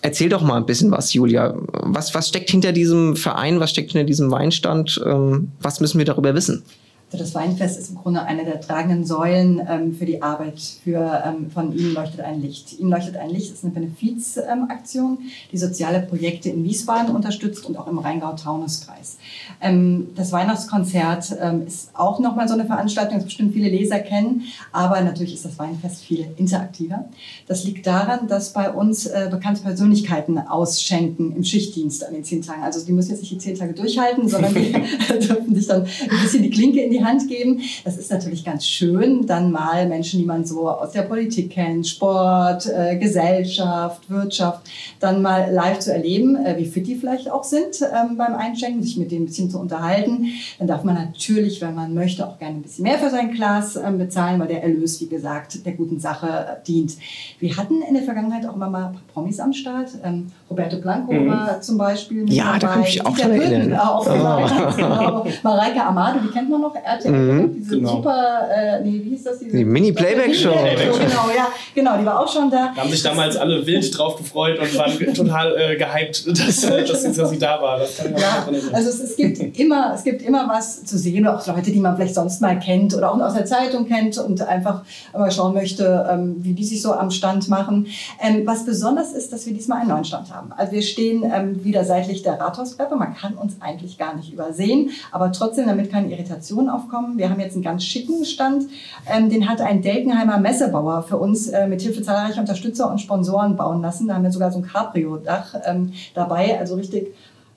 Erzähl 0.04 0.30
doch 0.30 0.42
mal 0.42 0.58
ein 0.58 0.66
bisschen 0.66 0.90
was, 0.92 1.14
Julia. 1.14 1.54
Was, 1.74 2.16
was 2.16 2.30
steckt 2.30 2.50
hinter 2.50 2.72
diesem 2.72 3.16
Verein? 3.16 3.60
Was 3.60 3.70
steckt 3.70 3.92
hinter 3.92 4.06
diesem 4.06 4.32
Weinstand? 4.32 5.00
Ähm, 5.06 5.52
was 5.62 5.80
müssen 5.80 6.00
wir 6.00 6.06
darüber 6.06 6.34
wissen? 6.34 6.64
Das 7.12 7.36
Weinfest 7.36 7.78
ist 7.78 7.90
im 7.90 7.98
Grunde 7.98 8.24
eine 8.24 8.46
der 8.46 8.62
tragenden 8.62 9.04
Säulen 9.04 9.62
ähm, 9.68 9.94
für 9.94 10.06
die 10.06 10.22
Arbeit 10.22 10.60
für, 10.60 11.24
ähm, 11.26 11.52
von 11.52 11.78
Ihnen 11.78 11.94
leuchtet 11.94 12.22
ein 12.22 12.42
Licht. 12.42 12.80
Ihnen 12.80 12.90
leuchtet 12.90 13.18
ein 13.18 13.30
Licht 13.30 13.52
ist 13.52 13.66
eine 13.66 13.74
Benefizaktion, 13.74 15.18
ähm, 15.20 15.30
die 15.52 15.58
soziale 15.58 16.02
Projekte 16.02 16.50
in 16.50 16.64
Wiesbaden 16.64 17.14
unterstützt 17.14 17.66
und 17.66 17.78
auch 17.78 17.88
im 17.88 18.00
Rheingau-Taunus-Kreis. 18.00 19.18
Ähm, 19.60 20.08
das 20.16 20.32
Weihnachtskonzert 20.32 21.36
ähm, 21.42 21.68
ist 21.68 21.90
auch 21.96 22.20
nochmal 22.20 22.48
so 22.48 22.54
eine 22.54 22.66
Veranstaltung, 22.66 23.16
das 23.16 23.26
bestimmt 23.26 23.54
viele 23.54 23.68
Leser 23.68 24.00
kennen, 24.00 24.44
aber 24.72 25.02
natürlich 25.02 25.34
ist 25.34 25.44
das 25.44 25.60
Weinfest 25.60 26.06
viel 26.06 26.28
interaktiver. 26.38 27.10
Das 27.46 27.66
liegt 27.66 27.86
daran, 27.88 28.30
dass 28.30 28.54
bei 28.54 28.72
uns 28.72 29.06
äh, 29.06 29.28
bekannte 29.30 29.62
Persönlichkeiten 29.62 30.38
ausschenken 30.38 31.36
im 31.36 31.44
Schichtdienst 31.44 32.06
an 32.06 32.14
den 32.14 32.24
zehn 32.24 32.42
Tagen. 32.42 32.64
Also 32.64 32.86
die 32.86 32.94
müssen 32.94 33.12
jetzt 33.12 33.20
nicht 33.20 33.34
die 33.34 33.38
zehn 33.38 33.58
Tage 33.58 33.74
durchhalten, 33.74 34.30
sondern 34.30 34.54
die 34.54 34.72
dürfen 35.28 35.54
sich 35.54 35.68
dann 35.68 35.82
ein 35.84 36.22
bisschen 36.22 36.44
die 36.44 36.50
Klinke 36.50 36.80
in 36.82 36.92
die 36.92 37.01
Hand 37.06 37.28
geben. 37.28 37.62
Das 37.84 37.98
ist 37.98 38.12
natürlich 38.12 38.44
ganz 38.44 38.66
schön, 38.66 39.26
dann 39.26 39.52
mal 39.52 39.88
Menschen, 39.88 40.20
die 40.20 40.26
man 40.26 40.46
so 40.46 40.70
aus 40.70 40.92
der 40.92 41.04
Politik 41.04 41.52
kennt, 41.52 41.88
Sport, 41.88 42.68
äh, 42.68 42.98
Gesellschaft, 42.98 44.10
Wirtschaft, 44.10 44.70
dann 45.00 45.22
mal 45.22 45.52
live 45.52 45.80
zu 45.80 45.94
erleben, 45.94 46.36
äh, 46.36 46.58
wie 46.58 46.66
fit 46.66 46.88
die 46.88 46.96
vielleicht 46.96 47.30
auch 47.30 47.44
sind 47.44 47.82
ähm, 47.82 48.18
beim 48.18 48.36
Einschenken, 48.36 48.82
sich 48.84 48.98
mit 48.98 49.12
denen 49.12 49.24
ein 49.24 49.28
bisschen 49.28 49.50
zu 49.50 49.60
unterhalten. 49.60 50.28
Dann 50.60 50.68
darf 50.68 50.84
man 50.84 50.96
natürlich, 50.96 51.62
wenn 51.62 51.76
man 51.76 51.94
möchte, 51.94 52.28
auch 52.28 52.40
gerne 52.40 52.56
ein 52.56 52.62
bisschen 52.62 52.84
mehr 52.84 52.98
für 52.98 53.10
sein 53.10 53.32
Glas 53.32 53.76
ähm, 53.76 53.98
bezahlen, 53.98 54.40
weil 54.40 54.48
der 54.48 54.64
Erlös, 54.64 55.00
wie 55.02 55.08
gesagt, 55.08 55.66
der 55.66 55.74
guten 55.74 56.00
Sache 56.00 56.62
dient. 56.68 56.98
Wir 57.40 57.58
hatten 57.58 57.82
in 57.82 57.94
der 57.94 58.04
Vergangenheit 58.04 58.46
auch 58.46 58.56
immer 58.56 58.70
mal 58.70 58.94
Promis 59.14 59.40
am 59.40 59.54
Start. 59.54 59.90
Ähm, 60.04 60.28
Roberto 60.52 60.78
Blanco 60.78 61.14
mhm. 61.14 61.30
war 61.30 61.62
zum 61.62 61.78
Beispiel 61.78 62.32
Ja, 62.32 62.46
dabei. 62.46 62.60
da 62.60 62.68
kann 62.68 62.84
ich 62.84 63.06
auch 63.06 63.18
dran 63.18 63.32
erinnern. 63.32 63.80
Auch, 63.80 64.06
oh. 64.06 64.76
genau. 64.76 65.26
Mareike 65.44 65.82
Amado, 65.82 66.20
die 66.20 66.30
kennt 66.30 66.50
man 66.50 66.60
noch, 66.60 66.76
RTL, 66.76 67.12
mhm. 67.12 67.54
diese 67.56 67.78
genau. 67.78 67.90
super, 67.90 68.50
äh, 68.54 68.82
nee, 68.84 69.02
wie 69.02 69.10
hieß 69.12 69.24
das? 69.24 69.40
Diese 69.40 69.56
die 69.56 69.64
Mini-Playback-Show. 69.64 70.50
Mini 70.50 70.76
genau, 70.76 71.30
ja, 71.36 71.48
genau, 71.74 71.98
die 71.98 72.06
war 72.06 72.20
auch 72.20 72.28
schon 72.28 72.52
da. 72.52 72.74
Da 72.76 72.82
haben 72.82 72.90
sich 72.90 73.02
damals 73.02 73.38
alle 73.38 73.66
wild 73.66 73.98
drauf 73.98 74.18
gefreut 74.18 74.60
und 74.60 74.78
waren 74.78 75.14
total 75.14 75.56
äh, 75.58 75.78
gehypt, 75.78 76.28
dass, 76.28 76.64
äh, 76.66 76.86
dass, 76.86 77.04
dass, 77.04 77.30
sie 77.30 77.40
da 77.40 77.62
war. 77.62 77.80
Das 77.80 77.98
kann 77.98 78.14
ich 78.14 78.22
ja, 78.22 78.46
also 78.74 78.90
es, 78.90 79.00
es, 79.00 79.16
gibt 79.16 79.58
immer, 79.58 79.94
es 79.96 80.04
gibt 80.04 80.22
immer 80.22 80.50
was 80.50 80.84
zu 80.84 80.98
sehen, 80.98 81.26
auch 81.28 81.46
Leute, 81.48 81.72
die 81.72 81.80
man 81.80 81.96
vielleicht 81.96 82.16
sonst 82.16 82.42
mal 82.42 82.60
kennt 82.60 82.94
oder 82.94 83.14
auch 83.14 83.20
aus 83.22 83.36
der 83.36 83.46
Zeitung 83.46 83.88
kennt 83.88 84.18
und 84.18 84.42
einfach 84.42 84.82
mal 85.14 85.32
schauen 85.32 85.54
möchte, 85.54 86.10
ähm, 86.12 86.36
wie 86.40 86.52
die 86.54 86.66
sich 86.66 86.82
so 86.82 86.92
am 86.92 87.10
Stand 87.10 87.48
machen. 87.48 87.88
Ähm, 88.22 88.42
was 88.46 88.66
besonders 88.66 89.14
ist, 89.14 89.32
dass 89.32 89.46
wir 89.46 89.54
diesmal 89.54 89.80
einen 89.80 89.90
neuen 89.90 90.04
Stand 90.04 90.34
haben. 90.34 90.41
Also 90.56 90.72
wir 90.74 90.82
stehen 90.82 91.24
ähm, 91.24 91.64
wieder 91.64 91.84
seitlich 91.86 92.24
der 92.24 92.40
Rathauskreppe. 92.40 92.96
Man 92.96 93.16
kann 93.16 93.36
uns 93.36 93.58
eigentlich 93.60 93.98
gar 93.98 94.16
nicht 94.16 94.34
übersehen, 94.34 94.92
aber 95.12 95.32
trotzdem, 95.32 95.68
damit 95.68 95.92
keine 95.92 96.12
Irritationen 96.12 96.70
aufkommen. 96.70 97.18
Wir 97.18 97.30
haben 97.30 97.40
jetzt 97.40 97.54
einen 97.54 97.64
ganz 97.64 97.84
schicken 97.84 98.26
Stand. 98.26 98.66
Ähm, 99.12 99.30
den 99.30 99.50
hat 99.50 99.62
ein 99.62 99.82
Delkenheimer 99.82 100.38
Messebauer 100.38 101.04
für 101.04 101.18
uns 101.18 101.48
äh, 101.48 101.68
mit 101.68 101.82
Hilfe 101.82 102.02
zahlreicher 102.02 102.42
Unterstützer 102.42 102.90
und 102.90 103.00
Sponsoren 103.00 103.56
bauen 103.56 103.82
lassen. 103.82 104.08
Da 104.08 104.16
haben 104.16 104.24
wir 104.24 104.32
sogar 104.32 104.52
so 104.52 104.60
ein 104.60 104.66
Cabrio-Dach 104.66 105.56
ähm, 105.66 105.94
dabei, 106.14 106.60
also 106.60 106.76
richtig 106.76 107.14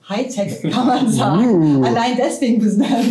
Hightech, 0.07 0.61
kann 0.71 0.87
man 0.87 1.11
sagen. 1.11 1.79
Uh. 1.79 1.83
Allein 1.83 2.15
deswegen 2.17 2.61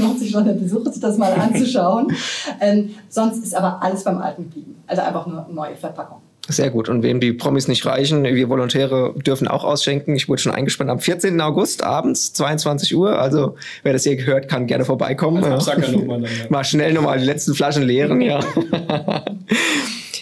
lohnt 0.00 0.18
sich 0.18 0.30
schon 0.30 0.44
der 0.44 0.52
Besuch, 0.52 0.86
sich 0.86 1.00
das 1.00 1.18
mal 1.18 1.32
anzuschauen. 1.40 2.12
ähm, 2.60 2.94
sonst 3.08 3.42
ist 3.42 3.54
aber 3.54 3.82
alles 3.82 4.04
beim 4.04 4.18
Alten 4.18 4.44
geblieben. 4.44 4.82
Also 4.86 5.02
einfach 5.02 5.26
nur 5.26 5.46
neue 5.50 5.76
Verpackung. 5.76 6.18
Sehr 6.48 6.70
gut. 6.70 6.88
Und 6.88 7.02
wem 7.02 7.20
die 7.20 7.32
Promis 7.32 7.68
nicht 7.68 7.86
reichen, 7.86 8.24
wir 8.24 8.48
Volontäre 8.48 9.14
dürfen 9.16 9.48
auch 9.48 9.64
ausschenken. 9.64 10.14
Ich 10.14 10.28
wurde 10.28 10.42
schon 10.42 10.52
eingespannt 10.52 10.90
am 10.90 10.98
14. 10.98 11.40
August 11.40 11.82
abends, 11.82 12.32
22 12.34 12.94
Uhr. 12.94 13.18
Also 13.18 13.56
wer 13.82 13.94
das 13.94 14.02
hier 14.02 14.16
gehört, 14.16 14.48
kann 14.48 14.66
gerne 14.66 14.84
vorbeikommen. 14.84 15.42
Also 15.42 15.70
ja. 15.70 15.78
Mal, 15.78 16.20
dann, 16.20 16.24
ja. 16.24 16.28
mal 16.50 16.64
schnell 16.64 16.92
nochmal 16.92 17.18
die 17.18 17.24
letzten 17.24 17.54
Flaschen 17.54 17.82
leeren. 17.82 18.20
Ja. 18.20 18.40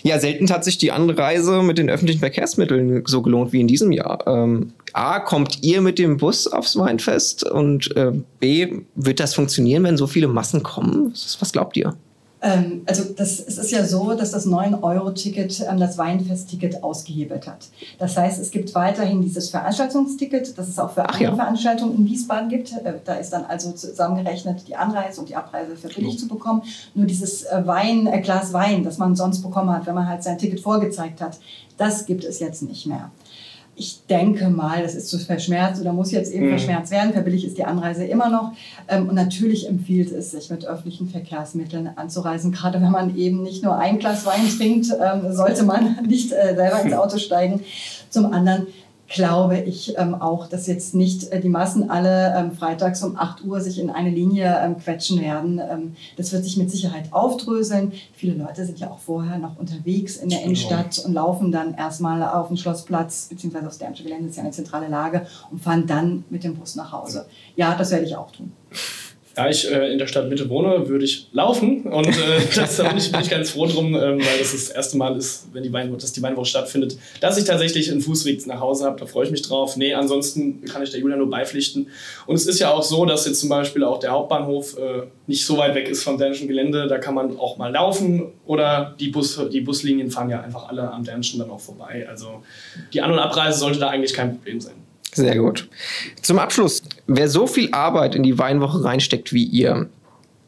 ja, 0.05 0.21
selten 0.21 0.49
hat 0.51 0.65
sich 0.65 0.79
die 0.79 0.93
Anreise 0.93 1.63
mit 1.63 1.79
den 1.79 1.91
öffentlichen 1.91 2.21
Verkehrsmitteln 2.21 3.03
so 3.07 3.23
gelohnt 3.23 3.53
wie 3.53 3.61
in 3.61 3.67
diesem 3.67 3.91
Jahr. 3.91 4.25
Ähm, 4.27 4.75
A, 4.93 5.19
kommt 5.19 5.63
ihr 5.63 5.81
mit 5.81 5.99
dem 5.99 6.19
Bus 6.19 6.47
aufs 6.47 6.77
Weinfest? 6.77 7.51
Und 7.51 7.97
äh, 7.97 8.13
B, 8.39 8.83
wird 8.95 9.19
das 9.19 9.35
funktionieren, 9.35 9.83
wenn 9.83 9.97
so 9.97 10.07
viele 10.07 10.29
Massen 10.29 10.63
kommen? 10.63 11.13
Was 11.13 11.53
glaubt 11.53 11.77
ihr? 11.77 11.97
Ähm, 12.43 12.83
also 12.87 13.05
das, 13.05 13.39
es 13.39 13.57
ist 13.57 13.71
ja 13.71 13.85
so, 13.85 14.15
dass 14.15 14.33
das 14.33 14.47
9-Euro-Ticket 14.47 15.65
ähm, 15.69 15.79
das 15.79 15.97
Weinfest-Ticket 15.97 16.83
ausgehebelt 16.83 17.47
hat. 17.47 17.69
Das 17.99 18.17
heißt, 18.17 18.41
es 18.41 18.51
gibt 18.51 18.75
weiterhin 18.75 19.23
dieses 19.23 19.51
Veranstaltungsticket, 19.51 20.59
das 20.59 20.69
es 20.69 20.79
auch 20.79 20.91
für 20.91 21.09
andere 21.09 21.23
ja. 21.23 21.35
Veranstaltungen 21.37 21.97
in 21.97 22.05
Wiesbaden 22.05 22.49
gibt. 22.49 22.73
Äh, 22.73 22.95
da 23.05 23.15
ist 23.15 23.31
dann 23.31 23.45
also 23.45 23.71
zusammengerechnet 23.71 24.67
die 24.67 24.75
Anreise 24.75 25.21
und 25.21 25.29
die 25.29 25.37
Abreise 25.37 25.77
für 25.77 25.89
billig 25.89 26.19
zu 26.19 26.27
bekommen. 26.27 26.63
Nur 26.95 27.07
dieses 27.07 27.45
äh, 27.45 27.63
Wein, 27.65 28.09
äh, 28.09 28.21
Glas 28.21 28.53
Wein, 28.53 28.83
das 28.83 28.99
man 28.99 29.15
sonst 29.15 29.43
bekommen 29.43 29.71
hat, 29.71 29.87
wenn 29.87 29.95
man 29.95 30.09
halt 30.09 30.25
sein 30.25 30.37
Ticket 30.37 30.61
vorgezeigt 30.61 31.21
hat, 31.21 31.39
das 31.79 32.07
gibt 32.07 32.25
es 32.25 32.41
jetzt 32.41 32.63
nicht 32.63 32.87
mehr 32.87 33.11
ich 33.75 34.07
denke 34.07 34.51
mal, 34.51 34.83
das 34.83 34.95
ist 34.95 35.09
zu 35.09 35.19
verschmerzt 35.19 35.81
oder 35.81 35.93
muss 35.93 36.13
jetzt 36.13 36.33
eben 36.33 36.47
mhm. 36.47 36.51
verschmerzt 36.51 36.93
werden. 36.93 37.13
Verbillig 37.13 37.45
ist 37.45 37.57
die 37.57 37.65
Anreise 37.65 38.05
immer 38.05 38.29
noch. 38.29 38.53
Ähm, 38.87 39.09
und 39.09 39.15
natürlich 39.15 39.67
empfiehlt 39.67 40.13
es 40.13 40.33
sich, 40.33 40.51
mit 40.51 40.67
öffentlichen 40.67 41.09
Verkehrsmitteln 41.09 41.91
anzureisen. 41.97 42.53
Gerade 42.53 42.83
wenn 42.83 42.91
man 42.91 43.17
eben 43.17 43.43
nicht 43.43 43.65
nur 43.65 43.77
ein 43.79 43.99
Glas 43.99 44.27
Wein 44.27 44.47
trinkt, 44.57 44.89
ähm, 44.91 45.33
sollte 45.33 45.63
man 45.65 45.99
nicht 46.07 46.33
äh, 46.33 46.55
selber 46.55 46.83
ins 46.83 46.93
Auto 46.93 47.17
steigen. 47.17 47.61
Zum 48.11 48.31
anderen 48.33 48.67
glaube 49.13 49.59
ich 49.59 49.95
ähm, 49.99 50.15
auch, 50.15 50.47
dass 50.49 50.67
jetzt 50.67 50.95
nicht 50.95 51.31
äh, 51.33 51.41
die 51.41 51.49
Massen 51.49 51.91
alle 51.91 52.35
ähm, 52.37 52.53
freitags 52.53 53.03
um 53.03 53.17
8 53.17 53.45
Uhr 53.45 53.61
sich 53.61 53.79
in 53.79 53.91
eine 53.91 54.11
Linie 54.11 54.59
ähm, 54.63 54.79
quetschen 54.79 55.21
werden. 55.21 55.61
Ähm, 55.61 55.97
das 56.17 56.33
wird 56.33 56.45
sich 56.45 56.57
mit 56.57 56.71
Sicherheit 56.71 57.13
aufdröseln. 57.13 57.93
Viele 58.15 58.35
Leute 58.35 58.65
sind 58.65 58.79
ja 58.79 58.91
auch 58.91 58.99
vorher 58.99 59.39
noch 59.39 59.59
unterwegs 59.59 60.17
in 60.17 60.29
der 60.29 60.39
genau. 60.39 60.51
Innenstadt 60.51 60.99
und 61.05 61.13
laufen 61.13 61.53
dann 61.53 61.75
erstmal 61.75 62.23
auf 62.23 62.49
den 62.49 62.57
Schlossplatz 62.57 63.29
beziehungsweise 63.29 63.67
aufs 63.67 63.79
Dernsche 63.79 64.03
Gelände, 64.03 64.25
das 64.25 64.33
ist 64.33 64.37
ja 64.37 64.43
eine 64.43 64.53
zentrale 64.53 64.89
Lage, 64.89 65.27
und 65.51 65.63
fahren 65.63 65.87
dann 65.87 66.25
mit 66.31 66.45
dem 66.45 66.55
Bus 66.57 66.77
nach 66.77 66.93
Hause. 66.93 67.27
Ja, 67.57 67.75
das 67.75 67.91
werde 67.91 68.07
ich 68.07 68.17
auch 68.17 68.31
tun. 68.31 68.53
Da 69.35 69.49
ich 69.49 69.71
äh, 69.71 69.93
in 69.93 69.99
der 69.99 70.07
Stadt 70.07 70.29
Mitte 70.29 70.49
wohne, 70.51 70.89
würde 70.89 71.05
ich 71.05 71.27
laufen. 71.33 71.83
Und 71.85 72.09
äh, 72.09 72.13
das, 72.55 72.77
da 72.77 72.89
bin 72.89 72.99
ich, 72.99 73.11
bin 73.11 73.21
ich 73.21 73.31
ganz 73.31 73.51
froh 73.51 73.67
drum, 73.67 73.95
ähm, 73.95 74.19
weil 74.19 74.39
das 74.39 74.53
das 74.53 74.69
erste 74.69 74.97
Mal 74.97 75.17
ist, 75.17 75.49
wenn 75.53 75.63
die 75.63 75.73
Weinwoche, 75.73 75.99
dass 76.01 76.13
die 76.13 76.23
Weinwoche 76.23 76.47
stattfindet, 76.47 76.99
dass 77.21 77.39
ich 77.39 77.45
tatsächlich 77.45 77.91
einen 77.91 78.01
Fußweg 78.01 78.47
nach 78.47 78.61
Hause 78.61 78.85
habe. 78.85 78.99
Da 79.01 79.07
freue 79.07 79.25
ich 79.25 79.31
mich 79.31 79.43
drauf. 79.43 79.77
Nee, 79.77 79.95
ansonsten 79.95 80.65
kann 80.65 80.83
ich 80.83 80.91
der 80.91 81.01
Julia 81.01 81.17
nur 81.17 81.31
beipflichten. 81.31 81.89
Und 82.27 82.35
es 82.35 82.47
ist 82.47 82.59
ja 82.59 82.73
auch 82.73 82.83
so, 82.83 83.07
dass 83.07 83.27
jetzt 83.27 83.41
zum 83.41 83.49
Beispiel 83.49 83.85
auch 83.85 83.99
der 83.99 84.11
Hauptbahnhof 84.11 84.77
äh, 84.79 85.03
nicht 85.27 85.47
so 85.47 85.57
weit 85.57 85.75
weg 85.75 85.89
ist 85.89 86.03
vom 86.03 86.19
dänischen 86.19 86.49
Gelände. 86.49 86.87
Da 86.87 86.99
kann 86.99 87.15
man 87.15 87.39
auch 87.39 87.57
mal 87.57 87.73
laufen 87.73 88.33
oder 88.47 88.95
die, 89.01 89.09
Bus, 89.09 89.41
die 89.51 89.61
Buslinien 89.61 90.11
fahren 90.11 90.29
ja 90.29 90.41
einfach 90.43 90.69
alle 90.69 90.91
am 90.91 91.05
dänischen 91.05 91.39
dann 91.39 91.51
auch 91.51 91.61
vorbei. 91.61 92.07
Also 92.09 92.43
die 92.93 93.01
An- 93.01 93.13
und 93.13 93.19
Abreise 93.19 93.59
sollte 93.59 93.79
da 93.79 93.89
eigentlich 93.89 94.13
kein 94.13 94.37
Problem 94.37 94.61
sein. 94.61 94.75
Sehr 95.15 95.37
gut. 95.37 95.69
Zum 96.23 96.39
Abschluss, 96.39 96.83
wer 97.07 97.29
so 97.29 97.47
viel 97.47 97.69
Arbeit 97.73 98.15
in 98.15 98.23
die 98.23 98.39
Weinwoche 98.39 98.83
reinsteckt 98.83 99.33
wie 99.33 99.45
ihr, 99.45 99.89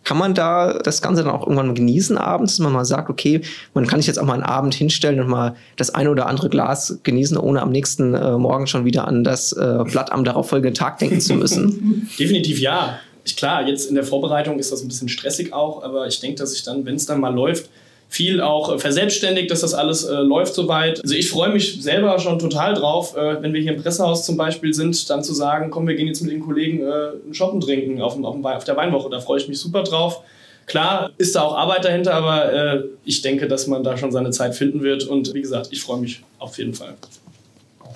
kann 0.05 0.18
man 0.18 0.35
da 0.35 0.79
das 0.79 1.03
Ganze 1.03 1.24
dann 1.24 1.33
auch 1.33 1.42
irgendwann 1.42 1.74
genießen 1.74 2.16
abends, 2.16 2.55
dass 2.55 2.61
man 2.61 2.72
mal 2.72 2.85
sagt, 2.85 3.11
okay, 3.11 3.40
man 3.72 3.87
kann 3.87 4.00
sich 4.00 4.07
jetzt 4.07 4.18
auch 4.18 4.24
mal 4.24 4.35
einen 4.35 4.42
Abend 4.42 4.74
hinstellen 4.74 5.18
und 5.20 5.29
mal 5.29 5.57
das 5.77 5.90
eine 5.94 6.11
oder 6.11 6.27
andere 6.27 6.50
Glas 6.50 6.98
genießen, 7.03 7.37
ohne 7.37 7.62
am 7.62 7.70
nächsten 7.70 8.14
äh, 8.14 8.33
Morgen 8.33 8.66
schon 8.66 8.85
wieder 8.85 9.09
an 9.09 9.24
das 9.24 9.53
äh, 9.53 9.85
Blatt 9.85 10.12
am 10.12 10.24
darauffolgenden 10.24 10.74
Tag 10.74 10.98
denken 10.98 11.20
zu 11.20 11.35
müssen? 11.35 12.09
Definitiv 12.18 12.59
ja. 12.59 12.98
Ich, 13.24 13.37
klar, 13.37 13.66
jetzt 13.66 13.88
in 13.88 13.94
der 13.94 14.05
Vorbereitung 14.05 14.59
ist 14.59 14.70
das 14.70 14.83
ein 14.83 14.88
bisschen 14.88 15.09
stressig 15.09 15.55
auch, 15.55 15.83
aber 15.83 16.07
ich 16.07 16.20
denke, 16.20 16.37
dass 16.37 16.53
ich 16.55 16.62
dann, 16.62 16.85
wenn 16.85 16.96
es 16.96 17.07
dann 17.07 17.20
mal 17.20 17.35
läuft, 17.35 17.70
viel 18.14 18.40
auch 18.40 18.72
äh, 18.72 18.79
verselbstständigt, 18.79 19.50
dass 19.50 19.62
das 19.62 19.74
alles 19.74 20.05
äh, 20.05 20.14
läuft 20.14 20.55
soweit. 20.55 21.03
Also 21.03 21.16
ich 21.16 21.29
freue 21.29 21.50
mich 21.50 21.83
selber 21.83 22.18
schon 22.20 22.38
total 22.38 22.74
drauf, 22.74 23.16
äh, 23.16 23.42
wenn 23.42 23.53
wir 23.53 23.61
hier 23.61 23.74
im 23.74 23.83
Pressehaus 23.83 24.24
zum 24.24 24.37
Beispiel 24.37 24.72
sind, 24.72 25.11
dann 25.11 25.24
zu 25.24 25.35
sagen, 25.35 25.70
komm, 25.70 25.88
wir 25.88 25.96
gehen 25.96 26.07
jetzt 26.07 26.22
mit 26.22 26.31
den 26.31 26.40
Kollegen 26.40 26.81
äh, 26.81 26.92
einen 27.24 27.35
Shoppen 27.35 27.61
trinken 27.61 28.00
auf, 28.00 28.16
auf, 28.22 28.44
auf 28.44 28.64
der 28.64 28.77
Weinwoche. 28.77 29.11
Da 29.11 29.18
freue 29.20 29.40
ich 29.40 29.48
mich 29.48 29.59
super 29.59 29.83
drauf. 29.83 30.22
Klar 30.66 31.11
ist 31.18 31.35
da 31.35 31.42
auch 31.42 31.57
Arbeit 31.57 31.85
dahinter, 31.85 32.14
aber 32.14 32.53
äh, 32.53 32.85
ich 33.05 33.20
denke, 33.20 33.48
dass 33.48 33.66
man 33.66 33.83
da 33.83 33.96
schon 33.96 34.12
seine 34.12 34.31
Zeit 34.31 34.55
finden 34.55 34.83
wird. 34.83 35.05
Und 35.05 35.35
wie 35.35 35.42
gesagt, 35.42 35.68
ich 35.72 35.83
freue 35.83 36.00
mich 36.00 36.22
auf 36.38 36.57
jeden 36.57 36.72
Fall. 36.72 36.94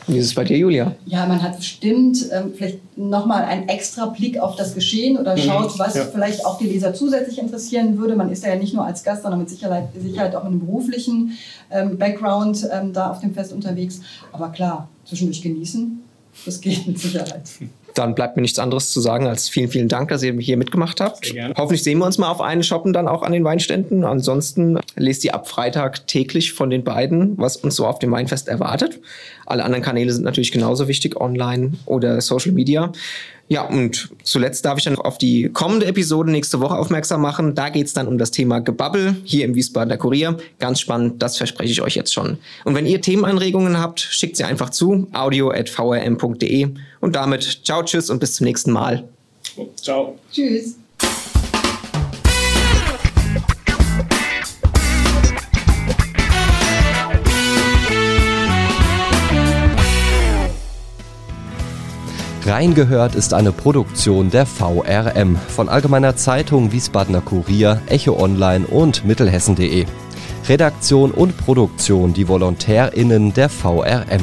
Wie 0.09 0.17
ist 0.17 0.27
es 0.27 0.35
bei 0.35 0.43
dir, 0.43 0.57
Julia? 0.57 0.95
Ja, 1.05 1.27
man 1.27 1.43
hat 1.43 1.59
bestimmt 1.59 2.27
ähm, 2.33 2.53
vielleicht 2.57 2.79
nochmal 2.97 3.45
einen 3.45 3.69
extra 3.69 4.07
Blick 4.07 4.39
auf 4.39 4.57
das 4.57 4.75
Geschehen 4.75 5.19
oder 5.19 5.37
mhm. 5.37 5.41
schaut, 5.41 5.79
was 5.79 5.95
ja. 5.95 6.05
vielleicht 6.07 6.45
auch 6.47 6.59
die 6.59 6.67
Leser 6.67 6.95
zusätzlich 6.95 7.39
interessieren 7.39 7.99
würde. 7.99 8.17
Man 8.17 8.33
ist 8.33 8.43
ja 8.43 8.57
nicht 8.57 8.73
nur 8.73 8.87
als 8.87 9.05
Gast, 9.05 9.23
sondern 9.23 9.41
mit 9.41 9.51
Sicherheit, 9.51 9.89
Sicherheit 10.01 10.35
auch 10.35 10.43
in 10.43 10.49
einem 10.49 10.61
beruflichen 10.61 11.33
ähm, 11.71 11.99
Background 11.99 12.67
ähm, 12.73 12.95
da 12.95 13.11
auf 13.11 13.21
dem 13.21 13.35
Fest 13.35 13.53
unterwegs. 13.53 14.01
Aber 14.33 14.49
klar, 14.49 14.89
zwischendurch 15.05 15.43
genießen, 15.43 16.01
das 16.47 16.61
geht 16.61 16.87
mit 16.87 16.99
Sicherheit. 16.99 17.43
Dann 17.99 18.15
bleibt 18.15 18.37
mir 18.37 18.43
nichts 18.43 18.61
anderes 18.61 18.93
zu 18.93 19.01
sagen 19.01 19.27
als 19.27 19.49
vielen, 19.49 19.71
vielen 19.71 19.89
Dank, 19.89 20.11
dass 20.11 20.23
ihr 20.23 20.33
hier 20.35 20.57
mitgemacht 20.57 21.01
habt. 21.01 21.35
Hoffentlich 21.57 21.83
sehen 21.83 21.99
wir 21.99 22.07
uns 22.07 22.17
mal 22.17 22.31
auf 22.31 22.41
einen 22.41 22.63
Shoppen 22.63 22.93
dann 22.93 23.09
auch 23.09 23.25
an 23.25 23.33
den 23.33 23.43
Weinständen. 23.43 24.05
Ansonsten 24.05 24.79
lest 24.95 25.25
ihr 25.25 25.35
ab 25.35 25.49
Freitag 25.49 26.07
täglich 26.07 26.53
von 26.53 26.71
den 26.71 26.85
beiden, 26.85 27.37
was 27.39 27.57
uns 27.57 27.75
so 27.75 27.89
auf 27.89 27.99
dem 27.99 28.13
Weinfest 28.13 28.47
erwartet. 28.47 29.01
Alle 29.47 29.65
anderen 29.65 29.83
Kanäle 29.83 30.13
sind 30.13 30.23
natürlich 30.23 30.53
genauso 30.53 30.87
wichtig, 30.87 31.21
online 31.21 31.73
oder 31.87 32.21
Social 32.21 32.53
Media. 32.53 32.93
Ja, 33.51 33.63
und 33.63 34.11
zuletzt 34.23 34.67
darf 34.67 34.77
ich 34.77 34.85
dann 34.85 34.97
auf 34.97 35.17
die 35.17 35.49
kommende 35.49 35.87
Episode 35.87 36.31
nächste 36.31 36.61
Woche 36.61 36.77
aufmerksam 36.77 37.23
machen. 37.23 37.55
Da 37.55 37.71
geht 37.71 37.87
es 37.87 37.95
dann 37.95 38.07
um 38.07 38.19
das 38.19 38.31
Thema 38.31 38.61
Gebabbel 38.61 39.17
hier 39.25 39.47
im 39.47 39.55
Wiesbadener 39.55 39.97
Kurier. 39.97 40.37
Ganz 40.59 40.81
spannend, 40.81 41.23
das 41.23 41.39
verspreche 41.39 41.73
ich 41.73 41.81
euch 41.81 41.95
jetzt 41.95 42.13
schon. 42.13 42.37
Und 42.67 42.75
wenn 42.75 42.85
ihr 42.85 43.01
Themenanregungen 43.01 43.81
habt, 43.81 44.01
schickt 44.01 44.37
sie 44.37 44.45
einfach 44.45 44.69
zu 44.69 45.09
audio.vrm.de. 45.15 46.69
Und 47.01 47.17
damit 47.17 47.61
ciao, 47.65 47.83
tschüss 47.89 48.11
und 48.11 48.21
bis 48.21 48.35
zum 48.35 48.45
nächsten 48.45 48.71
Mal. 48.71 49.05
Ciao. 49.77 50.19
Tschüss. 50.33 50.77
Reingehört 62.47 63.15
ist 63.15 63.35
eine 63.35 63.53
Produktion 63.53 64.31
der 64.31 64.47
VRM 64.47 65.37
von 65.37 65.69
Allgemeiner 65.69 66.17
Zeitung, 66.17 66.73
Wiesbadener 66.73 67.21
Kurier, 67.21 67.83
Echo 67.89 68.19
Online 68.19 68.67
und 68.67 69.05
Mittelhessen.de. 69.05 69.85
Redaktion 70.49 71.11
und 71.11 71.37
Produktion 71.37 72.15
die 72.15 72.27
VolontärInnen 72.27 73.35
der 73.35 73.51
VRM. 73.51 74.23